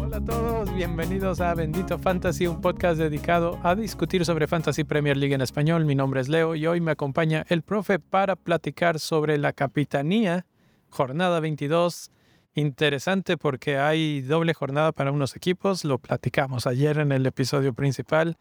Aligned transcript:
Hola 0.00 0.16
a 0.16 0.24
todos, 0.24 0.74
bienvenidos 0.74 1.40
a 1.40 1.54
Bendito 1.54 1.98
Fantasy, 1.98 2.46
un 2.46 2.60
podcast 2.60 2.98
dedicado 2.98 3.58
a 3.62 3.74
discutir 3.74 4.24
sobre 4.24 4.46
Fantasy 4.46 4.84
Premier 4.84 5.16
League 5.16 5.34
en 5.34 5.40
español. 5.40 5.84
Mi 5.84 5.94
nombre 5.94 6.20
es 6.20 6.28
Leo 6.28 6.54
y 6.54 6.66
hoy 6.66 6.80
me 6.80 6.92
acompaña 6.92 7.44
el 7.48 7.62
profe 7.62 7.98
para 7.98 8.36
platicar 8.36 8.98
sobre 8.98 9.38
la 9.38 9.52
capitanía, 9.52 10.46
jornada 10.90 11.40
22. 11.40 12.10
Interesante 12.54 13.36
porque 13.36 13.78
hay 13.78 14.20
doble 14.22 14.54
jornada 14.54 14.92
para 14.92 15.12
unos 15.12 15.36
equipos, 15.36 15.84
lo 15.84 15.98
platicamos 15.98 16.66
ayer 16.66 16.98
en 16.98 17.12
el 17.12 17.26
episodio 17.26 17.72
principal 17.72 18.38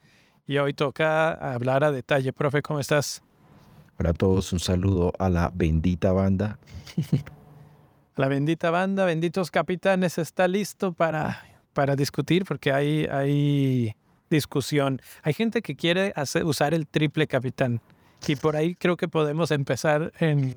y 0.47 0.57
hoy 0.57 0.73
toca 0.73 1.31
hablar 1.31 1.83
a 1.83 1.91
detalle. 1.91 2.31
Profe, 2.33 2.61
¿cómo 2.61 2.79
estás? 2.79 3.21
Para 3.97 4.13
todos 4.13 4.53
un 4.53 4.59
saludo 4.59 5.11
a 5.19 5.29
la 5.29 5.51
bendita 5.53 6.11
banda. 6.13 6.57
La 8.15 8.27
bendita 8.27 8.71
banda, 8.71 9.05
benditos 9.05 9.51
capitanes, 9.51 10.17
está 10.17 10.47
listo 10.47 10.91
para, 10.91 11.43
para 11.73 11.95
discutir 11.95 12.45
porque 12.45 12.71
hay, 12.71 13.05
hay 13.05 13.95
discusión. 14.29 15.01
Hay 15.21 15.33
gente 15.33 15.61
que 15.61 15.75
quiere 15.75 16.13
hacer, 16.15 16.43
usar 16.43 16.73
el 16.73 16.87
triple 16.87 17.27
capitán 17.27 17.79
y 18.27 18.35
por 18.35 18.55
ahí 18.55 18.73
creo 18.73 18.97
que 18.97 19.07
podemos 19.07 19.51
empezar 19.51 20.13
en, 20.19 20.55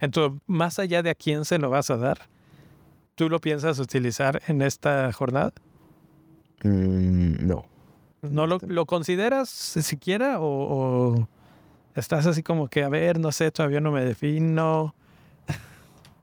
en 0.00 0.10
tu, 0.12 0.40
más 0.46 0.78
allá 0.78 1.02
de 1.02 1.10
a 1.10 1.14
quién 1.14 1.44
se 1.44 1.58
lo 1.58 1.68
vas 1.68 1.90
a 1.90 1.98
dar. 1.98 2.28
¿Tú 3.14 3.28
lo 3.28 3.38
piensas 3.38 3.78
utilizar 3.78 4.40
en 4.48 4.62
esta 4.62 5.12
jornada? 5.12 5.52
Mm, 6.62 7.46
no. 7.46 7.73
¿No 8.30 8.46
lo, 8.46 8.58
lo 8.66 8.86
consideras 8.86 9.48
siquiera 9.50 10.40
o, 10.40 11.14
o 11.16 11.28
estás 11.94 12.26
así 12.26 12.42
como 12.42 12.68
que, 12.68 12.84
a 12.84 12.88
ver, 12.88 13.18
no 13.20 13.32
sé, 13.32 13.50
todavía 13.50 13.80
no 13.80 13.92
me 13.92 14.04
defino? 14.04 14.94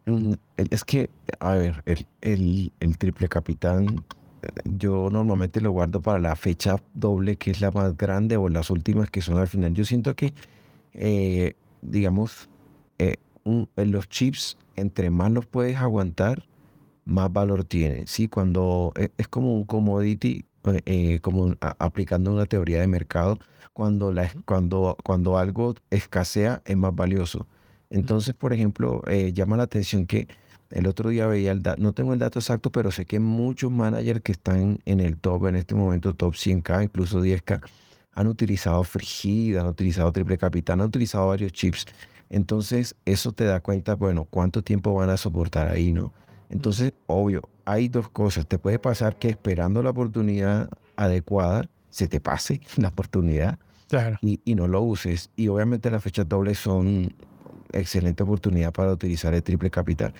Mm, 0.05 0.33
Es 0.57 0.83
que, 0.83 1.09
a 1.39 1.53
ver, 1.55 1.83
el, 1.85 2.07
el, 2.21 2.71
el 2.79 2.97
triple 2.97 3.27
capitán, 3.29 4.03
eh, 4.41 4.47
yo 4.65 5.09
normalmente 5.11 5.61
lo 5.61 5.71
guardo 5.71 6.01
para 6.01 6.19
la 6.19 6.35
fecha 6.35 6.77
doble, 6.93 7.37
que 7.37 7.51
es 7.51 7.61
la 7.61 7.71
más 7.71 7.95
grande, 7.97 8.37
o 8.37 8.49
las 8.49 8.69
últimas 8.69 9.09
que 9.11 9.21
son 9.21 9.37
al 9.37 9.47
final. 9.47 9.73
Yo 9.73 9.85
siento 9.85 10.15
que, 10.15 10.33
eh, 10.93 11.55
digamos, 11.81 12.49
eh, 12.99 13.15
un- 13.43 13.69
los 13.75 14.09
chips, 14.09 14.57
entre 14.75 15.09
más 15.11 15.31
los 15.31 15.45
puedes 15.45 15.77
aguantar, 15.77 16.47
más 17.05 17.31
valor 17.33 17.63
tiene. 17.65 18.07
Sí, 18.07 18.27
cuando 18.27 18.93
e- 18.95 19.11
es 19.17 19.27
como 19.27 19.55
un 19.55 19.65
commodity, 19.65 20.45
eh, 20.65 20.81
eh, 20.85 21.19
como 21.21 21.55
a- 21.61 21.75
aplicando 21.79 22.31
una 22.33 22.45
teoría 22.45 22.79
de 22.81 22.87
mercado, 22.87 23.39
cuando, 23.73 24.11
la, 24.11 24.31
cuando, 24.45 24.97
cuando 25.03 25.37
algo 25.37 25.75
escasea 25.89 26.61
es 26.65 26.77
más 26.77 26.95
valioso. 26.95 27.47
Entonces, 27.89 28.33
por 28.35 28.53
ejemplo, 28.53 29.01
eh, 29.07 29.33
llama 29.33 29.57
la 29.57 29.63
atención 29.63 30.05
que 30.05 30.27
el 30.69 30.87
otro 30.87 31.09
día 31.09 31.27
veía 31.27 31.51
el 31.51 31.61
dato, 31.61 31.81
no 31.81 31.93
tengo 31.93 32.13
el 32.13 32.19
dato 32.19 32.39
exacto, 32.39 32.71
pero 32.71 32.91
sé 32.91 33.05
que 33.05 33.19
muchos 33.19 33.71
managers 33.71 34.21
que 34.21 34.31
están 34.31 34.79
en 34.85 34.99
el 35.01 35.17
top 35.17 35.47
en 35.47 35.57
este 35.57 35.75
momento, 35.75 36.13
top 36.13 36.33
100K, 36.35 36.83
incluso 36.83 37.21
10K, 37.21 37.61
han 38.13 38.27
utilizado 38.27 38.83
Frigida, 38.83 39.61
han 39.61 39.67
utilizado 39.67 40.11
Triple 40.11 40.37
Capitán, 40.37 40.79
han 40.81 40.87
utilizado 40.87 41.27
varios 41.27 41.51
chips. 41.51 41.85
Entonces, 42.29 42.95
eso 43.05 43.33
te 43.33 43.43
da 43.45 43.59
cuenta, 43.59 43.95
bueno, 43.95 44.25
cuánto 44.29 44.61
tiempo 44.63 44.93
van 44.93 45.09
a 45.09 45.17
soportar 45.17 45.67
ahí, 45.69 45.91
¿no? 45.91 46.13
Entonces, 46.51 46.93
obvio, 47.07 47.41
hay 47.65 47.89
dos 47.89 48.09
cosas. 48.09 48.45
Te 48.47 48.59
puede 48.59 48.77
pasar 48.79 49.17
que 49.17 49.29
esperando 49.29 49.81
la 49.81 49.89
oportunidad 49.91 50.69
adecuada, 50.95 51.69
se 51.89 52.07
te 52.07 52.19
pase 52.19 52.61
la 52.77 52.89
oportunidad 52.89 53.57
Claro. 53.89 54.17
y, 54.21 54.39
y 54.45 54.55
no 54.55 54.67
lo 54.67 54.81
uses. 54.81 55.29
Y 55.35 55.47
obviamente 55.47 55.89
las 55.91 56.03
fechas 56.03 56.27
dobles 56.27 56.59
son 56.59 57.13
excelente 57.73 58.23
oportunidad 58.23 58.71
para 58.71 58.91
utilizar 58.91 59.33
el 59.33 59.43
triple 59.43 59.69
capital. 59.69 60.13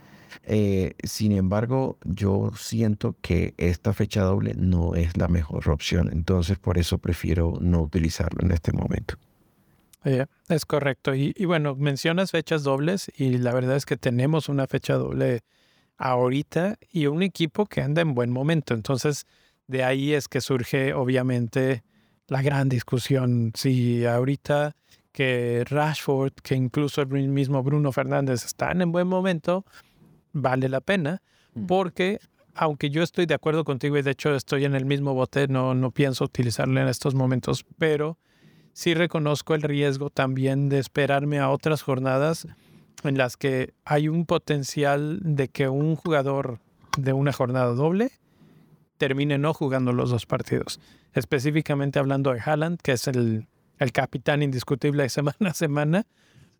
Eh, 0.43 0.93
sin 1.03 1.33
embargo, 1.33 1.97
yo 2.05 2.51
siento 2.55 3.15
que 3.21 3.53
esta 3.57 3.93
fecha 3.93 4.21
doble 4.23 4.53
no 4.55 4.95
es 4.95 5.17
la 5.17 5.27
mejor 5.27 5.69
opción. 5.69 6.09
Entonces, 6.11 6.57
por 6.57 6.77
eso 6.77 6.97
prefiero 6.97 7.53
no 7.59 7.81
utilizarlo 7.81 8.43
en 8.43 8.51
este 8.51 8.71
momento. 8.71 9.15
Es 10.49 10.65
correcto. 10.65 11.13
Y, 11.13 11.33
y 11.37 11.45
bueno, 11.45 11.75
mencionas 11.75 12.31
fechas 12.31 12.63
dobles 12.63 13.11
y 13.15 13.37
la 13.37 13.53
verdad 13.53 13.75
es 13.75 13.85
que 13.85 13.97
tenemos 13.97 14.49
una 14.49 14.65
fecha 14.65 14.95
doble 14.95 15.41
ahorita 16.01 16.77
y 16.91 17.05
un 17.05 17.21
equipo 17.21 17.67
que 17.67 17.81
anda 17.81 18.01
en 18.01 18.15
buen 18.15 18.31
momento. 18.31 18.73
Entonces, 18.73 19.25
de 19.67 19.83
ahí 19.83 20.13
es 20.13 20.27
que 20.27 20.41
surge 20.41 20.93
obviamente 20.93 21.83
la 22.27 22.41
gran 22.41 22.69
discusión. 22.69 23.51
Si 23.55 24.05
ahorita 24.05 24.75
que 25.11 25.63
Rashford, 25.69 26.33
que 26.41 26.55
incluso 26.55 27.01
el 27.01 27.07
mismo 27.07 27.61
Bruno 27.61 27.91
Fernández 27.91 28.45
están 28.45 28.81
en 28.81 28.91
buen 28.91 29.07
momento, 29.07 29.63
vale 30.33 30.69
la 30.69 30.81
pena, 30.81 31.21
Mm. 31.53 31.65
porque 31.65 32.19
aunque 32.55 32.89
yo 32.89 33.03
estoy 33.03 33.25
de 33.25 33.33
acuerdo 33.33 33.63
contigo 33.63 33.97
y 33.97 34.01
de 34.01 34.11
hecho 34.11 34.33
estoy 34.35 34.65
en 34.65 34.73
el 34.75 34.85
mismo 34.85 35.13
bote, 35.13 35.47
no, 35.47 35.73
no 35.75 35.91
pienso 35.91 36.23
utilizarlo 36.25 36.79
en 36.81 36.87
estos 36.87 37.13
momentos, 37.13 37.65
pero 37.77 38.17
sí 38.73 38.93
reconozco 38.93 39.53
el 39.53 39.61
riesgo 39.61 40.09
también 40.09 40.69
de 40.69 40.79
esperarme 40.79 41.39
a 41.39 41.49
otras 41.49 41.81
jornadas 41.81 42.47
en 43.03 43.17
las 43.17 43.37
que 43.37 43.73
hay 43.85 44.07
un 44.07 44.25
potencial 44.25 45.19
de 45.21 45.47
que 45.47 45.69
un 45.69 45.95
jugador 45.95 46.59
de 46.97 47.13
una 47.13 47.33
jornada 47.33 47.73
doble 47.73 48.11
termine 48.97 49.37
no 49.37 49.53
jugando 49.53 49.93
los 49.93 50.09
dos 50.11 50.25
partidos. 50.25 50.79
Específicamente 51.13 51.99
hablando 51.99 52.33
de 52.33 52.39
Haaland, 52.39 52.79
que 52.81 52.93
es 52.93 53.07
el, 53.07 53.47
el 53.79 53.91
capitán 53.91 54.43
indiscutible 54.43 55.03
de 55.03 55.09
semana 55.09 55.49
a 55.49 55.53
semana, 55.53 56.05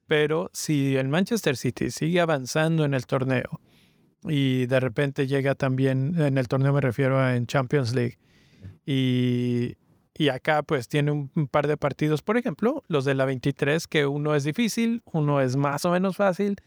pero 0.08 0.50
si 0.54 0.98
el 0.98 1.08
Manchester 1.08 1.56
City 1.56 1.92
sigue 1.92 2.20
avanzando 2.20 2.84
en 2.84 2.94
el 2.94 3.06
torneo 3.06 3.62
y 4.24 4.66
de 4.66 4.80
repente 4.80 5.28
llega 5.28 5.56
también, 5.56 6.20
en 6.20 6.38
el 6.38 6.48
torneo 6.48 6.74
me 6.74 6.82
refiero 6.82 7.20
a 7.20 7.36
en 7.36 7.48
Champions 7.48 7.94
League, 7.94 8.18
y, 8.86 9.76
y 10.22 10.30
acá 10.30 10.62
pues 10.62 10.88
tiene 10.88 11.10
un, 11.10 11.30
par 11.50 11.68
de 11.68 11.78
partidos, 11.78 12.22
por 12.22 12.38
ejemplo, 12.38 12.84
los 12.88 13.06
de 13.06 13.16
la 13.16 13.26
23, 13.26 13.88
que 13.88 14.06
uno 14.06 14.36
es 14.36 14.44
difícil, 14.44 15.02
uno 15.12 15.42
es 15.42 15.56
más 15.56 15.84
o 15.84 15.90
menos 15.90 16.16
fácil, 16.16 16.58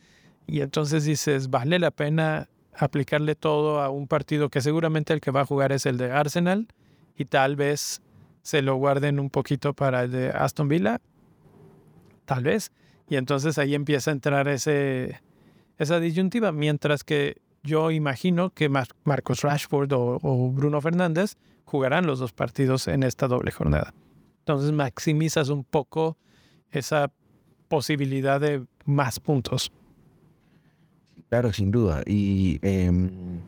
y 0.49 0.61
entonces 0.61 1.05
dices, 1.05 1.51
vale 1.51 1.79
la 1.79 1.93
pena 1.93 2.49
aplicarle 2.77 3.37
todo 3.37 3.81
a 3.81 3.91
un 3.91 4.09
partido 4.09 4.49
que 4.49 4.61
seguramente 4.61 5.13
el 5.13 5.21
que 5.21 5.31
va 5.31 5.43
a 5.43 5.47
jugar 5.47 5.71
es 5.71 5.87
el 5.87 5.99
de 5.99 6.11
Arsenal, 6.11 6.67
y 7.17 7.27
tal 7.27 7.55
vez 7.55 8.03
se 8.43 8.61
lo 8.61 8.75
guarden 8.75 9.21
un 9.21 9.31
poquito 9.31 9.73
para 9.73 10.03
el 10.03 10.11
de 10.11 10.31
Aston 10.31 10.67
Villa, 10.67 11.01
tal 12.25 12.43
vez, 12.43 12.73
y 13.09 13.15
entonces 13.15 13.57
ahí 13.59 13.77
empieza 13.77 14.11
a 14.11 14.15
entrar 14.15 14.49
ese, 14.49 15.21
esa 15.79 16.01
disyuntiva, 16.01 16.51
mientras 16.51 17.05
que 17.05 17.37
yo 17.63 17.93
imagino 17.93 18.51
que 18.51 18.69
Mar- 18.69 18.89
Marcos 19.05 19.43
Rashford 19.43 19.93
o, 19.93 20.19
o 20.21 20.51
Bruno 20.51 20.81
Fernández 20.81 21.37
jugarán 21.75 22.07
los 22.07 22.21
dos 22.21 22.33
partidos 22.33 22.87
en 22.87 23.03
esta 23.03 23.27
doble 23.27 23.51
jornada. 23.51 23.93
Entonces 24.39 24.71
maximizas 24.71 25.49
un 25.49 25.65
poco 25.65 26.17
esa 26.71 27.11
posibilidad 27.67 28.41
de 28.41 28.65
más 28.85 29.19
puntos. 29.19 29.73
Claro, 31.31 31.53
sin 31.53 31.73
duda. 31.73 32.05
Y 32.07 32.61
em, 32.63 33.41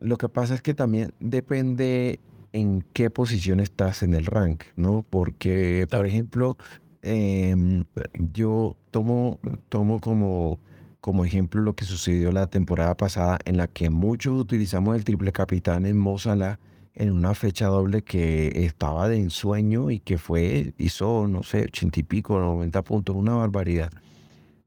lo 0.00 0.16
que 0.16 0.30
pasa 0.30 0.54
es 0.54 0.62
que 0.62 0.72
también 0.72 1.12
depende 1.20 2.20
en 2.54 2.82
qué 2.94 3.10
posición 3.10 3.60
estás 3.60 4.02
en 4.02 4.14
el 4.14 4.24
rank, 4.24 4.62
¿no? 4.76 5.04
Porque, 5.10 5.86
por 5.90 6.06
ejemplo, 6.06 6.56
em, 7.02 7.84
yo 8.32 8.78
tomo, 8.92 9.40
tomo 9.68 10.00
como, 10.00 10.58
como 11.02 11.26
ejemplo 11.26 11.60
lo 11.60 11.74
que 11.74 11.84
sucedió 11.84 12.32
la 12.32 12.46
temporada 12.46 12.96
pasada 12.96 13.38
en 13.44 13.58
la 13.58 13.66
que 13.66 13.90
muchos 13.90 14.40
utilizamos 14.40 14.96
el 14.96 15.04
triple 15.04 15.32
capitán 15.32 15.84
en 15.84 15.98
Mo 15.98 16.18
Salah 16.18 16.58
en 16.94 17.10
una 17.12 17.34
fecha 17.34 17.66
doble 17.66 18.02
que 18.02 18.64
estaba 18.64 19.08
de 19.08 19.16
ensueño 19.16 19.90
y 19.90 19.98
que 19.98 20.18
fue, 20.18 20.74
hizo, 20.78 21.26
no 21.28 21.42
sé, 21.42 21.64
ochenta 21.64 22.00
y 22.00 22.04
pico, 22.04 22.38
90 22.38 22.82
puntos, 22.82 23.16
una 23.16 23.34
barbaridad. 23.34 23.90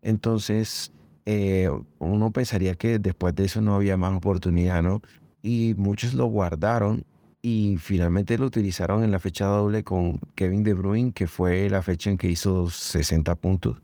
Entonces, 0.01 0.91
eh, 1.25 1.69
uno 2.00 2.31
pensaría 2.31 2.75
que 2.75 3.00
después 3.00 3.35
de 3.35 3.45
eso 3.45 3.62
no 3.62 3.75
había 3.75 3.97
más 3.97 4.15
oportunidad, 4.15 4.83
¿no? 4.83 5.01
Y 5.41 5.74
muchos 5.77 6.13
lo 6.13 6.25
guardaron 6.25 7.06
y 7.41 7.77
finalmente 7.79 8.38
lo 8.38 8.45
utilizaron 8.45 9.03
en 9.03 9.12
la 9.12 9.19
fecha 9.19 9.45
doble 9.45 9.83
con 9.83 10.19
Kevin 10.35 10.63
De 10.63 10.73
Bruyne, 10.73 11.13
que 11.13 11.27
fue 11.27 11.69
la 11.69 11.81
fecha 11.81 12.09
en 12.09 12.18
que 12.18 12.30
hizo 12.30 12.69
60 12.69 13.35
puntos, 13.35 13.77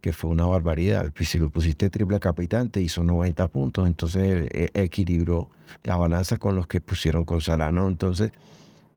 que 0.00 0.12
fue 0.12 0.30
una 0.30 0.46
barbaridad. 0.46 1.12
Si 1.18 1.38
lo 1.38 1.50
pusiste 1.50 1.90
triple 1.90 2.20
capitán, 2.20 2.70
te 2.70 2.80
hizo 2.80 3.02
90 3.02 3.48
puntos, 3.48 3.86
entonces 3.86 4.48
eh, 4.52 4.70
equilibró 4.74 5.50
la 5.82 5.96
balanza 5.96 6.38
con 6.38 6.56
los 6.56 6.66
que 6.66 6.80
pusieron 6.80 7.24
con 7.24 7.40
Salah, 7.40 7.72
¿no? 7.72 7.88
Entonces, 7.88 8.32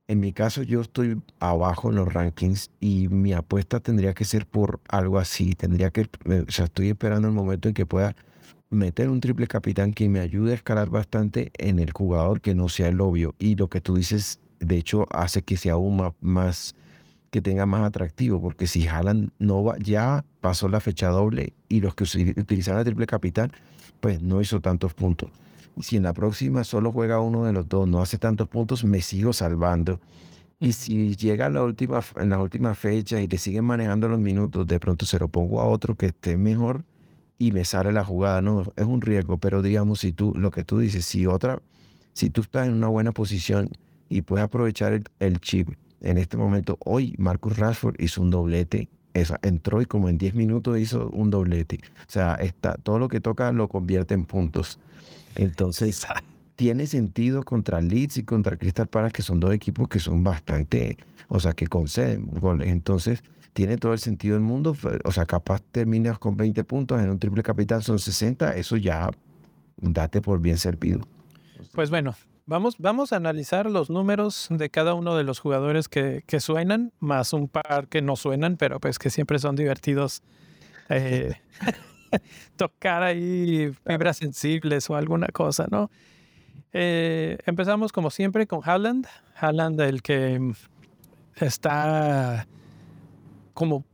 en 0.10 0.20
mi 0.20 0.34
caso, 0.34 0.64
yo 0.64 0.82
estoy 0.82 1.22
abajo 1.40 1.92
en 1.92 1.98
los 1.98 2.12
rankings 2.12 2.72
y 2.80 3.08
mi 3.10 3.34
apuesta 3.34 3.80
tendría 3.80 4.16
que 4.16 4.26
ser 4.26 4.48
por 4.48 4.80
algo 4.90 5.20
así. 5.20 5.54
Tendría 5.54 5.92
que, 5.92 6.10
eh, 6.26 6.46
o 6.48 6.52
sea, 6.52 6.66
estoy 6.66 6.90
esperando 6.90 7.28
el 7.28 7.34
momento 7.36 7.68
en 7.68 7.76
que 7.76 7.86
pueda 7.86 8.16
meter 8.72 9.10
un 9.10 9.20
triple 9.20 9.46
capitán 9.46 9.94
que 9.94 10.10
me 10.10 10.20
ayude 10.20 10.54
a 10.54 10.56
escalar 10.56 10.90
bastante 10.90 11.52
en 11.58 11.78
el 11.78 11.92
jugador 11.92 12.42
que 12.42 12.56
no 12.56 12.70
sea 12.70 12.88
el 12.88 13.02
obvio. 13.02 13.36
Y 13.38 13.56
lo 13.56 13.68
que 13.68 13.82
tú 13.82 13.96
dices, 13.96 14.40
de 14.60 14.78
hecho, 14.78 15.06
hace 15.12 15.44
que 15.44 15.58
sea 15.58 15.74
aún 15.74 16.02
más, 16.22 16.76
que 17.30 17.42
tenga 17.42 17.66
más 17.66 17.84
atractivo, 17.84 18.42
porque 18.42 18.68
si 18.68 18.88
Haaland 18.88 19.32
no 19.40 19.64
va, 19.64 19.78
ya 19.78 20.26
pasó 20.42 20.68
la 20.68 20.80
fecha 20.80 21.10
doble 21.10 21.54
y 21.68 21.82
los 21.82 21.96
que 21.96 22.04
utilizaron 22.04 22.80
la 22.80 22.86
triple 22.86 23.06
capital, 23.06 23.52
pues 24.00 24.22
no 24.22 24.42
hizo 24.42 24.62
tantos 24.62 24.94
puntos. 24.94 25.30
Si 25.82 25.98
en 25.98 26.04
la 26.04 26.14
próxima 26.14 26.64
solo 26.64 26.92
juega 26.92 27.20
uno 27.20 27.46
de 27.46 27.54
los 27.54 27.68
dos, 27.70 27.88
no 27.88 28.02
hace 28.02 28.18
tantos 28.18 28.48
puntos, 28.48 28.84
me 28.84 29.02
sigo 29.02 29.34
salvando. 29.34 30.00
Y 30.60 30.74
si 30.74 31.16
llega 31.16 31.46
a 31.46 31.50
la 31.50 31.64
última, 31.64 32.02
en 32.18 32.30
las 32.30 32.40
últimas 32.40 32.78
fechas 32.78 33.22
y 33.22 33.28
le 33.28 33.38
siguen 33.38 33.64
manejando 33.64 34.10
los 34.10 34.20
minutos, 34.20 34.68
de 34.68 34.80
pronto 34.80 35.06
se 35.06 35.18
lo 35.18 35.30
pongo 35.30 35.62
a 35.62 35.66
otro 35.66 35.96
que 35.96 36.08
esté 36.08 36.36
mejor 36.36 36.84
y 37.38 37.54
me 37.54 37.64
sale 37.64 37.94
la 37.94 38.04
jugada. 38.04 38.42
No, 38.42 38.64
es 38.76 38.86
un 38.86 39.02
riesgo, 39.02 39.38
pero 39.38 39.62
digamos, 39.62 40.02
si 40.02 40.12
tú, 40.12 40.34
lo 40.36 40.52
que 40.52 40.66
tú 40.66 40.80
dices, 40.80 41.06
si 41.06 41.26
otra, 41.26 41.62
si 42.14 42.30
tú 42.30 42.42
estás 42.42 42.68
en 42.68 42.74
una 42.74 42.88
buena 42.88 43.14
posición 43.14 43.70
y 44.10 44.22
puedes 44.22 44.44
aprovechar 44.44 45.02
el, 45.20 45.40
chip, 45.40 45.70
en 46.02 46.18
este 46.18 46.38
momento, 46.38 46.78
hoy 46.86 47.16
Marcus 47.18 47.58
Rashford 47.58 47.96
hizo 48.00 48.22
un 48.22 48.32
doblete. 48.32 48.90
Esa, 49.14 49.40
entró 49.42 49.82
y 49.82 49.86
como 49.86 50.08
en 50.08 50.18
10 50.18 50.36
minutos 50.36 50.78
hizo 50.78 51.10
un 51.10 51.30
doblete. 51.30 51.80
O 52.08 52.12
sea, 52.12 52.36
está, 52.36 52.76
todo 52.76 53.00
lo 53.00 53.08
que 53.08 53.20
toca 53.20 53.52
lo 53.52 53.68
convierte 53.68 54.14
en 54.14 54.26
puntos. 54.26 54.80
Entonces, 55.36 56.06
tiene 56.56 56.88
sentido 56.88 57.44
contra 57.44 57.82
Leeds 57.82 58.18
y 58.18 58.24
contra 58.24 58.58
Crystal 58.58 58.88
Palace, 58.88 59.14
que 59.14 59.22
son 59.22 59.40
dos 59.40 59.54
equipos 59.54 59.88
que 59.88 60.00
son 60.00 60.24
bastante, 60.24 60.98
o 61.28 61.40
sea, 61.40 61.54
que 61.54 61.68
conceden 61.68 62.28
goles. 62.28 62.70
Entonces, 62.70 63.24
tiene 63.54 63.78
todo 63.78 63.94
el 63.94 64.00
sentido 64.00 64.36
del 64.36 64.44
mundo. 64.44 64.76
O 65.04 65.12
sea, 65.12 65.26
capaz 65.26 65.62
terminas 65.72 66.20
con 66.20 66.38
20 66.38 66.64
puntos 66.64 67.02
en 67.02 67.10
un 67.10 67.20
triple 67.20 67.44
capital, 67.44 67.84
son 67.84 68.00
60, 68.00 68.56
eso 68.56 68.78
ya 68.78 69.10
date 69.78 70.22
por 70.22 70.40
bien 70.40 70.58
servido. 70.58 71.02
Pues 71.74 71.90
bueno, 71.90 72.16
vamos, 72.50 72.78
vamos 72.80 73.14
a 73.14 73.18
analizar 73.18 73.70
los 73.70 73.90
números 73.90 74.48
de 74.50 74.70
cada 74.70 74.96
uno 74.96 75.16
de 75.16 75.24
los 75.24 75.40
jugadores 75.40 75.88
que, 75.88 76.24
que 76.26 76.40
suenan, 76.40 76.92
más 77.00 77.32
un 77.32 77.48
par 77.48 77.88
que 77.88 78.02
no 78.02 78.16
suenan, 78.16 78.58
pero 78.58 78.80
pues 78.80 78.98
que 78.98 79.12
siempre 79.12 79.38
son 79.38 79.56
divertidos. 79.56 80.24
Eh, 80.90 81.36
tocar 82.58 83.04
ahí 83.04 83.72
fibras 83.86 84.18
sensibles 84.18 84.90
o 84.90 84.96
alguna 84.96 85.28
cosa, 85.28 85.68
¿no? 85.70 85.92
Eh, 86.74 87.38
empezamos 87.46 87.92
como 87.92 88.10
siempre 88.10 88.48
con 88.48 88.62
Haaland. 88.64 89.06
Haaland, 89.36 89.80
el 89.82 90.02
que 90.02 90.54
está 91.36 92.48
como 93.54 93.86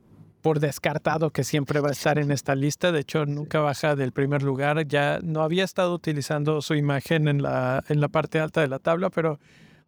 por 0.45 0.59
descartado 0.59 1.31
que 1.31 1.43
siempre 1.43 1.79
va 1.79 1.89
a 1.89 1.91
estar 1.91 2.19
en 2.19 2.29
esta 2.29 2.53
lista. 2.53 2.91
De 2.91 2.99
hecho, 2.99 3.25
nunca 3.25 3.61
baja 3.61 3.95
del 3.95 4.11
primer 4.11 4.43
lugar. 4.43 4.87
Ya 4.87 5.17
no 5.23 5.41
había 5.41 5.63
estado 5.63 5.91
utilizando 5.91 6.61
su 6.61 6.75
imagen 6.75 7.27
en 7.27 7.41
la, 7.41 7.83
en 7.89 7.99
la 7.99 8.09
parte 8.09 8.39
alta 8.39 8.61
de 8.61 8.67
la 8.67 8.77
tabla, 8.77 9.09
pero 9.09 9.39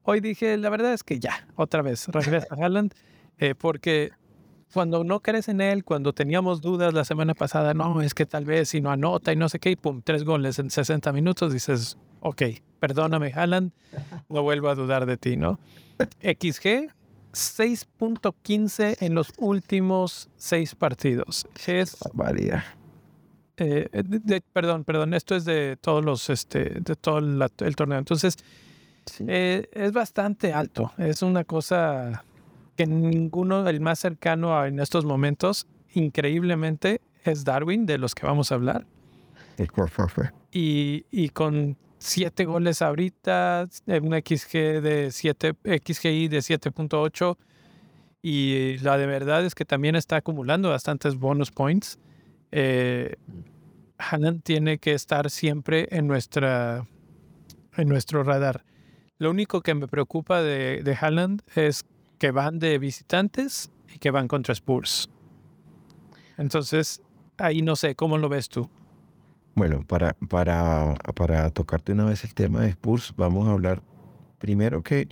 hoy 0.01 0.19
dije, 0.19 0.57
la 0.57 0.71
verdad 0.71 0.94
es 0.94 1.04
que 1.04 1.19
ya, 1.19 1.48
otra 1.57 1.83
vez, 1.83 2.07
regresa 2.07 2.48
Haaland, 2.59 2.95
eh, 3.38 3.54
porque 3.54 4.13
cuando 4.74 5.04
no 5.04 5.19
crees 5.19 5.48
en 5.48 5.62
él, 5.62 5.83
cuando 5.83 6.12
teníamos 6.12 6.60
dudas 6.60 6.92
la 6.92 7.06
semana 7.06 7.36
pasada, 7.36 7.75
no, 7.75 8.01
es 8.01 8.15
que 8.15 8.25
tal 8.25 8.45
vez 8.45 8.69
si 8.69 8.81
no 8.81 8.89
anota 8.89 9.31
y 9.31 9.36
no 9.36 9.50
sé 9.50 9.60
qué, 9.60 9.69
y 9.69 9.75
pum, 9.75 10.01
tres 10.03 10.24
goles 10.24 10.57
en 10.57 10.71
60 10.71 11.12
minutos, 11.12 11.53
dices, 11.53 12.00
ok, 12.21 12.42
perdóname, 12.80 13.31
Haaland, 13.31 13.74
no 14.27 14.42
vuelvo 14.42 14.69
a 14.69 14.74
dudar 14.74 15.06
de 15.06 15.18
ti, 15.18 15.38
¿no? 15.38 15.60
XG, 16.24 16.92
6.15 17.38 18.98
en 19.00 19.13
los 19.13 19.31
últimos 19.38 20.30
seis 20.38 20.75
partidos. 20.75 21.48
Es. 21.66 21.98
Varía. 22.13 22.66
Eh, 23.57 23.89
perdón, 24.54 24.84
perdón, 24.84 25.13
esto 25.13 25.36
es 25.36 25.45
de 25.45 25.78
todos 25.80 26.04
los, 26.04 26.30
este, 26.30 26.80
de 26.80 26.95
todo 26.95 27.19
el, 27.19 27.75
torneo. 27.75 28.00
Entonces, 28.00 28.38
eh, 29.28 29.68
es 29.72 29.92
bastante 29.92 30.54
alto. 30.54 30.92
Es 30.98 31.22
una 31.22 31.44
cosa 31.44 32.24
que 32.75 32.86
ninguno, 32.86 33.68
el 33.68 33.81
más 33.81 34.00
cercano 34.00 34.66
en 34.66 34.80
estos 34.80 35.06
momentos, 35.06 35.68
increíblemente, 35.94 37.01
es 37.24 37.44
Darwin, 37.44 37.86
de 37.86 37.98
los 37.98 38.16
que 38.16 38.25
vamos 38.25 38.51
a 38.51 38.56
hablar. 38.56 38.86
Y, 40.51 41.06
y 41.12 41.30
con 41.30 41.78
siete 41.97 42.45
goles 42.45 42.81
ahorita, 42.81 43.67
un 43.88 44.13
XG 44.13 44.81
de 44.81 45.09
7, 45.11 45.53
XGI 45.63 46.27
de 46.27 46.38
7.8 46.39 47.38
y 48.21 48.77
la 48.79 48.97
de 48.97 49.05
verdad 49.05 49.45
es 49.45 49.55
que 49.55 49.65
también 49.65 49.95
está 49.95 50.17
acumulando 50.17 50.69
bastantes 50.69 51.15
bonus 51.15 51.51
points. 51.51 51.99
Eh, 52.51 53.15
tiene 54.44 54.77
que 54.77 54.94
estar 54.94 55.29
siempre 55.29 55.88
en, 55.91 56.07
nuestra, 56.07 56.85
en 57.75 57.88
nuestro 57.88 58.23
radar. 58.23 58.63
Lo 59.17 59.31
único 59.31 59.61
que 59.61 59.73
me 59.73 59.88
preocupa 59.88 60.41
de, 60.41 60.83
de 60.83 60.97
es 61.55 61.85
que 62.19 62.31
van 62.31 62.59
de 62.59 62.77
visitantes 62.77 63.71
y 63.93 64.00
que 64.00 64.11
van 64.11 64.27
contra 64.27 64.53
Spurs. 64.53 65.09
Entonces, 66.38 67.01
ahí 67.38 67.61
no 67.61 67.75
sé, 67.75 67.95
¿cómo 67.95 68.17
lo 68.17 68.29
ves 68.29 68.50
tú? 68.50 68.69
Bueno, 69.57 69.81
para, 69.88 70.13
para, 70.30 70.94
para 71.15 71.50
tocarte 71.50 71.92
una 71.92 72.06
vez 72.06 72.24
el 72.24 72.36
tema 72.36 72.62
de 72.62 72.69
Spurs, 72.69 73.15
vamos 73.18 73.48
a 73.48 73.54
hablar 73.54 73.81
primero 74.38 74.83
que 74.83 75.07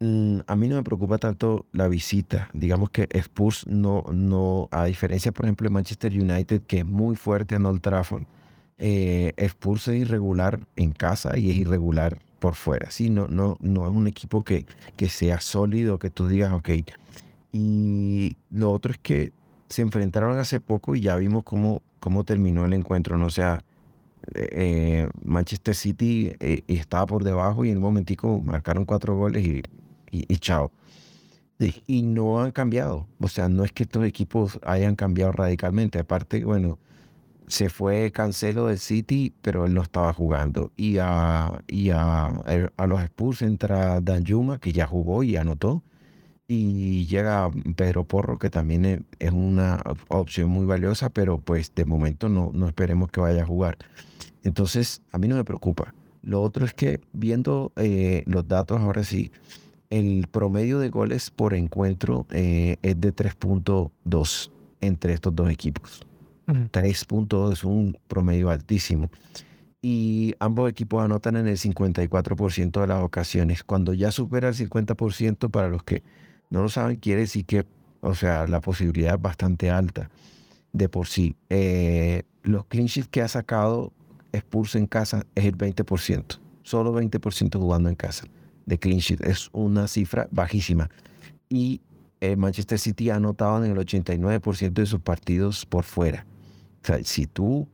mm, 0.00 0.40
a 0.48 0.56
mí 0.56 0.66
no 0.66 0.74
me 0.74 0.82
preocupa 0.82 1.18
tanto 1.18 1.64
la 1.70 1.86
visita. 1.86 2.50
Digamos 2.54 2.90
que 2.90 3.08
Spurs 3.12 3.64
no, 3.68 4.02
no, 4.12 4.68
a 4.72 4.86
diferencia, 4.86 5.30
por 5.30 5.44
ejemplo, 5.44 5.66
de 5.66 5.74
Manchester 5.74 6.12
United, 6.12 6.62
que 6.62 6.78
es 6.78 6.84
muy 6.84 7.14
fuerte 7.14 7.54
en 7.54 7.66
Old 7.66 7.82
Trafford, 7.82 8.24
eh, 8.78 9.32
Spurs 9.36 9.86
es 9.86 10.00
irregular 10.00 10.58
en 10.74 10.90
casa 10.90 11.38
y 11.38 11.52
es 11.52 11.56
irregular 11.56 12.18
por 12.40 12.56
fuera. 12.56 12.90
¿sí? 12.90 13.10
No, 13.10 13.28
no, 13.28 13.58
no 13.60 13.88
es 13.88 13.94
un 13.94 14.08
equipo 14.08 14.42
que, 14.42 14.66
que 14.96 15.08
sea 15.08 15.40
sólido, 15.40 16.00
que 16.00 16.10
tú 16.10 16.26
digas, 16.26 16.52
ok. 16.52 16.70
Y 17.52 18.36
lo 18.50 18.72
otro 18.72 18.90
es 18.90 18.98
que 18.98 19.32
se 19.68 19.82
enfrentaron 19.82 20.36
hace 20.36 20.58
poco 20.58 20.96
y 20.96 21.02
ya 21.02 21.14
vimos 21.14 21.44
cómo 21.44 21.82
cómo 22.06 22.22
terminó 22.22 22.64
el 22.64 22.72
encuentro, 22.72 23.18
¿no? 23.18 23.26
O 23.26 23.30
sea, 23.30 23.64
eh, 24.32 25.08
Manchester 25.24 25.74
City 25.74 26.30
eh, 26.38 26.62
estaba 26.68 27.04
por 27.04 27.24
debajo 27.24 27.64
y 27.64 27.70
en 27.70 27.78
un 27.78 27.82
momentico 27.82 28.40
marcaron 28.40 28.84
cuatro 28.84 29.16
goles 29.16 29.44
y, 29.44 29.64
y, 30.12 30.36
chao. 30.36 30.70
Y, 31.58 32.02
no 32.02 32.40
han 32.40 32.52
cambiado. 32.52 33.08
O 33.18 33.26
sea, 33.26 33.48
no 33.48 33.64
es 33.64 33.72
que 33.72 33.82
estos 33.82 34.04
equipos 34.04 34.60
hayan 34.64 34.94
cambiado 34.94 35.32
radicalmente. 35.32 35.98
Aparte, 35.98 36.44
bueno, 36.44 36.78
se 37.48 37.70
fue 37.70 38.12
Cancelo 38.12 38.68
del 38.68 38.78
City, 38.78 39.34
pero 39.42 39.66
él 39.66 39.74
no 39.74 39.82
estaba 39.82 40.12
jugando. 40.12 40.70
Y 40.76 40.98
a, 40.98 41.60
y 41.66 41.90
a, 41.90 42.26
a 42.76 42.86
los 42.86 43.02
Spurs 43.02 43.42
entra 43.42 44.00
Danjuma, 44.00 44.60
que 44.60 44.72
ya 44.72 44.86
jugó 44.86 45.24
y 45.24 45.34
anotó 45.34 45.82
y 46.48 47.06
llega 47.06 47.50
Pedro 47.76 48.04
Porro, 48.04 48.38
que 48.38 48.50
también 48.50 48.84
e, 48.84 49.02
es 49.18 49.32
una 49.32 49.82
opción 50.08 50.48
muy 50.50 50.66
valiosa, 50.66 51.10
pero 51.10 51.38
pues 51.38 51.74
de 51.74 51.84
momento 51.84 52.28
no, 52.28 52.50
no 52.54 52.68
esperemos 52.68 53.10
que 53.10 53.20
vaya 53.20 53.42
a 53.42 53.46
jugar. 53.46 53.78
Entonces, 54.44 55.02
a 55.12 55.18
mí 55.18 55.26
no 55.28 55.36
me 55.36 55.44
preocupa. 55.44 55.92
Lo 56.22 56.42
otro 56.42 56.64
es 56.64 56.74
que 56.74 57.00
viendo 57.12 57.72
eh, 57.76 58.22
los 58.26 58.46
datos 58.46 58.80
ahora 58.80 59.04
sí, 59.04 59.30
el 59.90 60.26
promedio 60.30 60.78
de 60.78 60.88
goles 60.88 61.30
por 61.30 61.54
encuentro 61.54 62.26
eh, 62.30 62.76
es 62.82 63.00
de 63.00 63.14
3.2 63.14 64.50
entre 64.80 65.12
estos 65.12 65.34
dos 65.34 65.50
equipos. 65.50 66.06
3.2 66.46 67.52
es 67.52 67.64
un 67.64 67.98
promedio 68.06 68.50
altísimo. 68.50 69.10
Y 69.82 70.34
ambos 70.38 70.70
equipos 70.70 71.04
anotan 71.04 71.36
en 71.36 71.48
el 71.48 71.58
54% 71.58 72.80
de 72.80 72.86
las 72.86 73.02
ocasiones. 73.02 73.62
Cuando 73.62 73.94
ya 73.94 74.10
supera 74.10 74.48
el 74.48 74.54
50% 74.54 75.50
para 75.50 75.68
los 75.68 75.82
que 75.82 76.02
no 76.50 76.62
lo 76.62 76.68
saben, 76.68 76.96
quiere 76.96 77.22
decir 77.22 77.44
que, 77.44 77.64
o 78.00 78.14
sea, 78.14 78.46
la 78.46 78.60
posibilidad 78.60 79.14
es 79.14 79.22
bastante 79.22 79.70
alta 79.70 80.10
de 80.72 80.88
por 80.88 81.06
sí. 81.06 81.36
Eh, 81.50 82.22
los 82.42 82.66
clean 82.66 82.86
sheets 82.86 83.08
que 83.08 83.22
ha 83.22 83.28
sacado 83.28 83.92
Spurs 84.32 84.74
en 84.76 84.86
casa 84.86 85.24
es 85.34 85.44
el 85.44 85.56
20%, 85.56 86.38
solo 86.62 86.94
20% 86.94 87.58
jugando 87.58 87.88
en 87.88 87.94
casa 87.94 88.26
de 88.66 88.78
clean 88.78 88.98
sheet. 88.98 89.22
Es 89.22 89.48
una 89.52 89.88
cifra 89.88 90.28
bajísima. 90.30 90.90
Y 91.48 91.80
eh, 92.20 92.36
Manchester 92.36 92.78
City 92.78 93.10
ha 93.10 93.16
anotado 93.16 93.64
en 93.64 93.70
el 93.70 93.78
89% 93.78 94.72
de 94.72 94.86
sus 94.86 95.00
partidos 95.00 95.64
por 95.64 95.84
fuera. 95.84 96.26
O 96.82 96.86
sea, 96.86 97.02
si 97.02 97.26
tú 97.26 97.68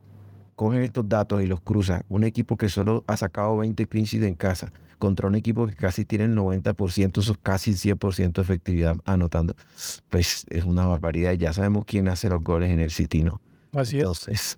coges 0.55 0.83
estos 0.83 1.07
datos 1.07 1.41
y 1.41 1.47
los 1.47 1.61
cruzas, 1.61 2.03
un 2.09 2.23
equipo 2.23 2.57
que 2.57 2.69
solo 2.69 3.03
ha 3.07 3.17
sacado 3.17 3.57
20 3.57 3.85
clean 3.87 4.05
sheets 4.05 4.25
en 4.25 4.35
casa 4.35 4.71
contra 5.03 5.27
un 5.27 5.35
equipo 5.35 5.67
que 5.67 5.75
casi 5.75 6.05
tiene 6.05 6.23
el 6.25 6.35
90%, 6.35 7.37
casi 7.43 7.71
100% 7.71 8.31
de 8.31 8.41
efectividad 8.41 8.95
anotando, 9.03 9.53
pues 10.09 10.45
es 10.49 10.63
una 10.63 10.85
barbaridad. 10.85 11.33
Ya 11.33 11.51
sabemos 11.51 11.83
quién 11.85 12.07
hace 12.07 12.29
los 12.29 12.41
goles 12.41 12.71
en 12.71 12.79
el 12.79 12.89
City, 12.89 13.21
¿no? 13.21 13.41
Así 13.73 13.99
es. 13.99 14.57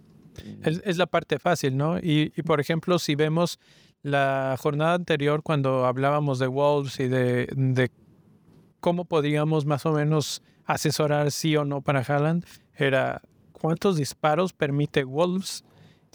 Es, 0.62 0.98
la 0.98 1.08
parte 1.08 1.40
fácil, 1.40 1.78
¿no? 1.78 1.98
Y, 1.98 2.30
por 2.46 2.60
ejemplo, 2.60 3.00
si 3.00 3.16
vemos 3.16 3.60
la 4.04 4.56
jornada 4.60 4.94
anterior 4.94 5.42
cuando 5.42 5.88
hablábamos 5.88 6.38
de 6.38 6.46
Wolves 6.46 7.00
y 7.00 7.08
de, 7.08 7.48
de 7.56 7.90
cómo 8.82 9.06
podríamos 9.06 9.66
más 9.66 9.88
o 9.88 9.94
menos 9.94 10.44
asesorar 10.66 11.32
sí 11.32 11.56
o 11.56 11.66
no 11.66 11.82
para 11.82 12.02
Haaland, 12.02 12.46
era 12.76 13.24
cuántos 13.52 13.98
disparos 13.98 14.54
permite 14.54 15.04
Wolves 15.06 15.64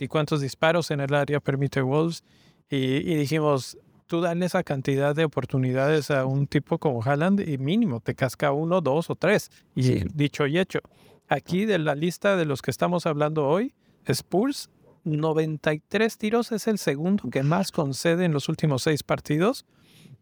y 0.01 0.09
cuántos 0.09 0.41
disparos 0.41 0.91
en 0.91 1.01
el 1.01 1.15
área 1.15 1.41
permite 1.41 1.83
Wolves. 1.83 2.25
y 2.69 3.15
dijimos, 3.15 3.77
tú 4.11 4.21
dan 4.21 4.43
esa 4.43 4.65
cantidad 4.65 5.15
de 5.15 5.25
oportunidades 5.25 6.11
a 6.11 6.27
un 6.27 6.49
tipo 6.49 6.79
como 6.79 7.01
Haaland 7.01 7.49
y 7.49 7.59
mínimo 7.59 8.01
te 8.01 8.17
casca 8.17 8.51
uno, 8.51 8.81
dos 8.81 9.09
o 9.09 9.15
tres. 9.15 9.53
Y 9.77 10.03
dicho 10.13 10.49
y 10.49 10.59
hecho, 10.59 10.81
aquí 11.29 11.65
de 11.65 11.79
la 11.79 11.95
lista 11.95 12.35
de 12.35 12.45
los 12.45 12.61
que 12.61 12.73
estamos 12.73 13.07
hablando 13.07 13.47
hoy, 13.47 13.73
Spurs, 14.07 14.69
93 15.05 16.19
tiros 16.19 16.51
es 16.51 16.67
el 16.67 16.79
segundo 16.79 17.31
que 17.31 17.45
más 17.45 17.71
concede 17.71 18.25
en 18.25 18.33
los 18.33 18.49
últimos 18.49 18.83
seis 18.83 19.05
partidos, 19.05 19.65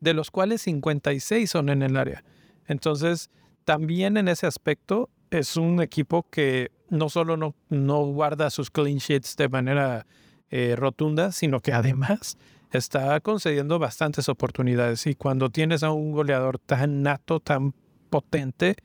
de 0.00 0.12
los 0.12 0.30
cuales 0.30 0.61
56 0.61 1.50
son 1.50 1.70
en 1.70 1.82
el 1.82 1.97
área. 1.97 2.23
Entonces, 2.66 3.30
también 3.64 4.18
en 4.18 4.28
ese 4.28 4.47
aspecto 4.47 5.08
es 5.30 5.56
un 5.56 5.80
equipo 5.80 6.26
que 6.30 6.70
no 6.90 7.09
solo 7.09 7.37
no, 7.37 7.54
no 7.68 8.04
guarda 8.07 8.50
sus 8.50 8.71
clean 8.71 8.99
sheets 8.99 9.37
de 9.37 9.49
manera 9.49 10.07
eh, 10.50 10.75
rotunda, 10.76 11.33
sino 11.33 11.61
que 11.61 11.73
además 11.73 12.38
está 12.73 13.21
concediendo 13.21 13.78
bastantes 13.78 14.28
oportunidades. 14.28 15.07
Y 15.07 15.14
cuando 15.14 15.50
tienes 15.50 15.83
a 15.83 15.90
un 15.90 16.12
goleador 16.12 16.59
tan 16.59 17.02
nato, 17.02 17.40
tan 17.40 17.75
potente, 18.11 18.76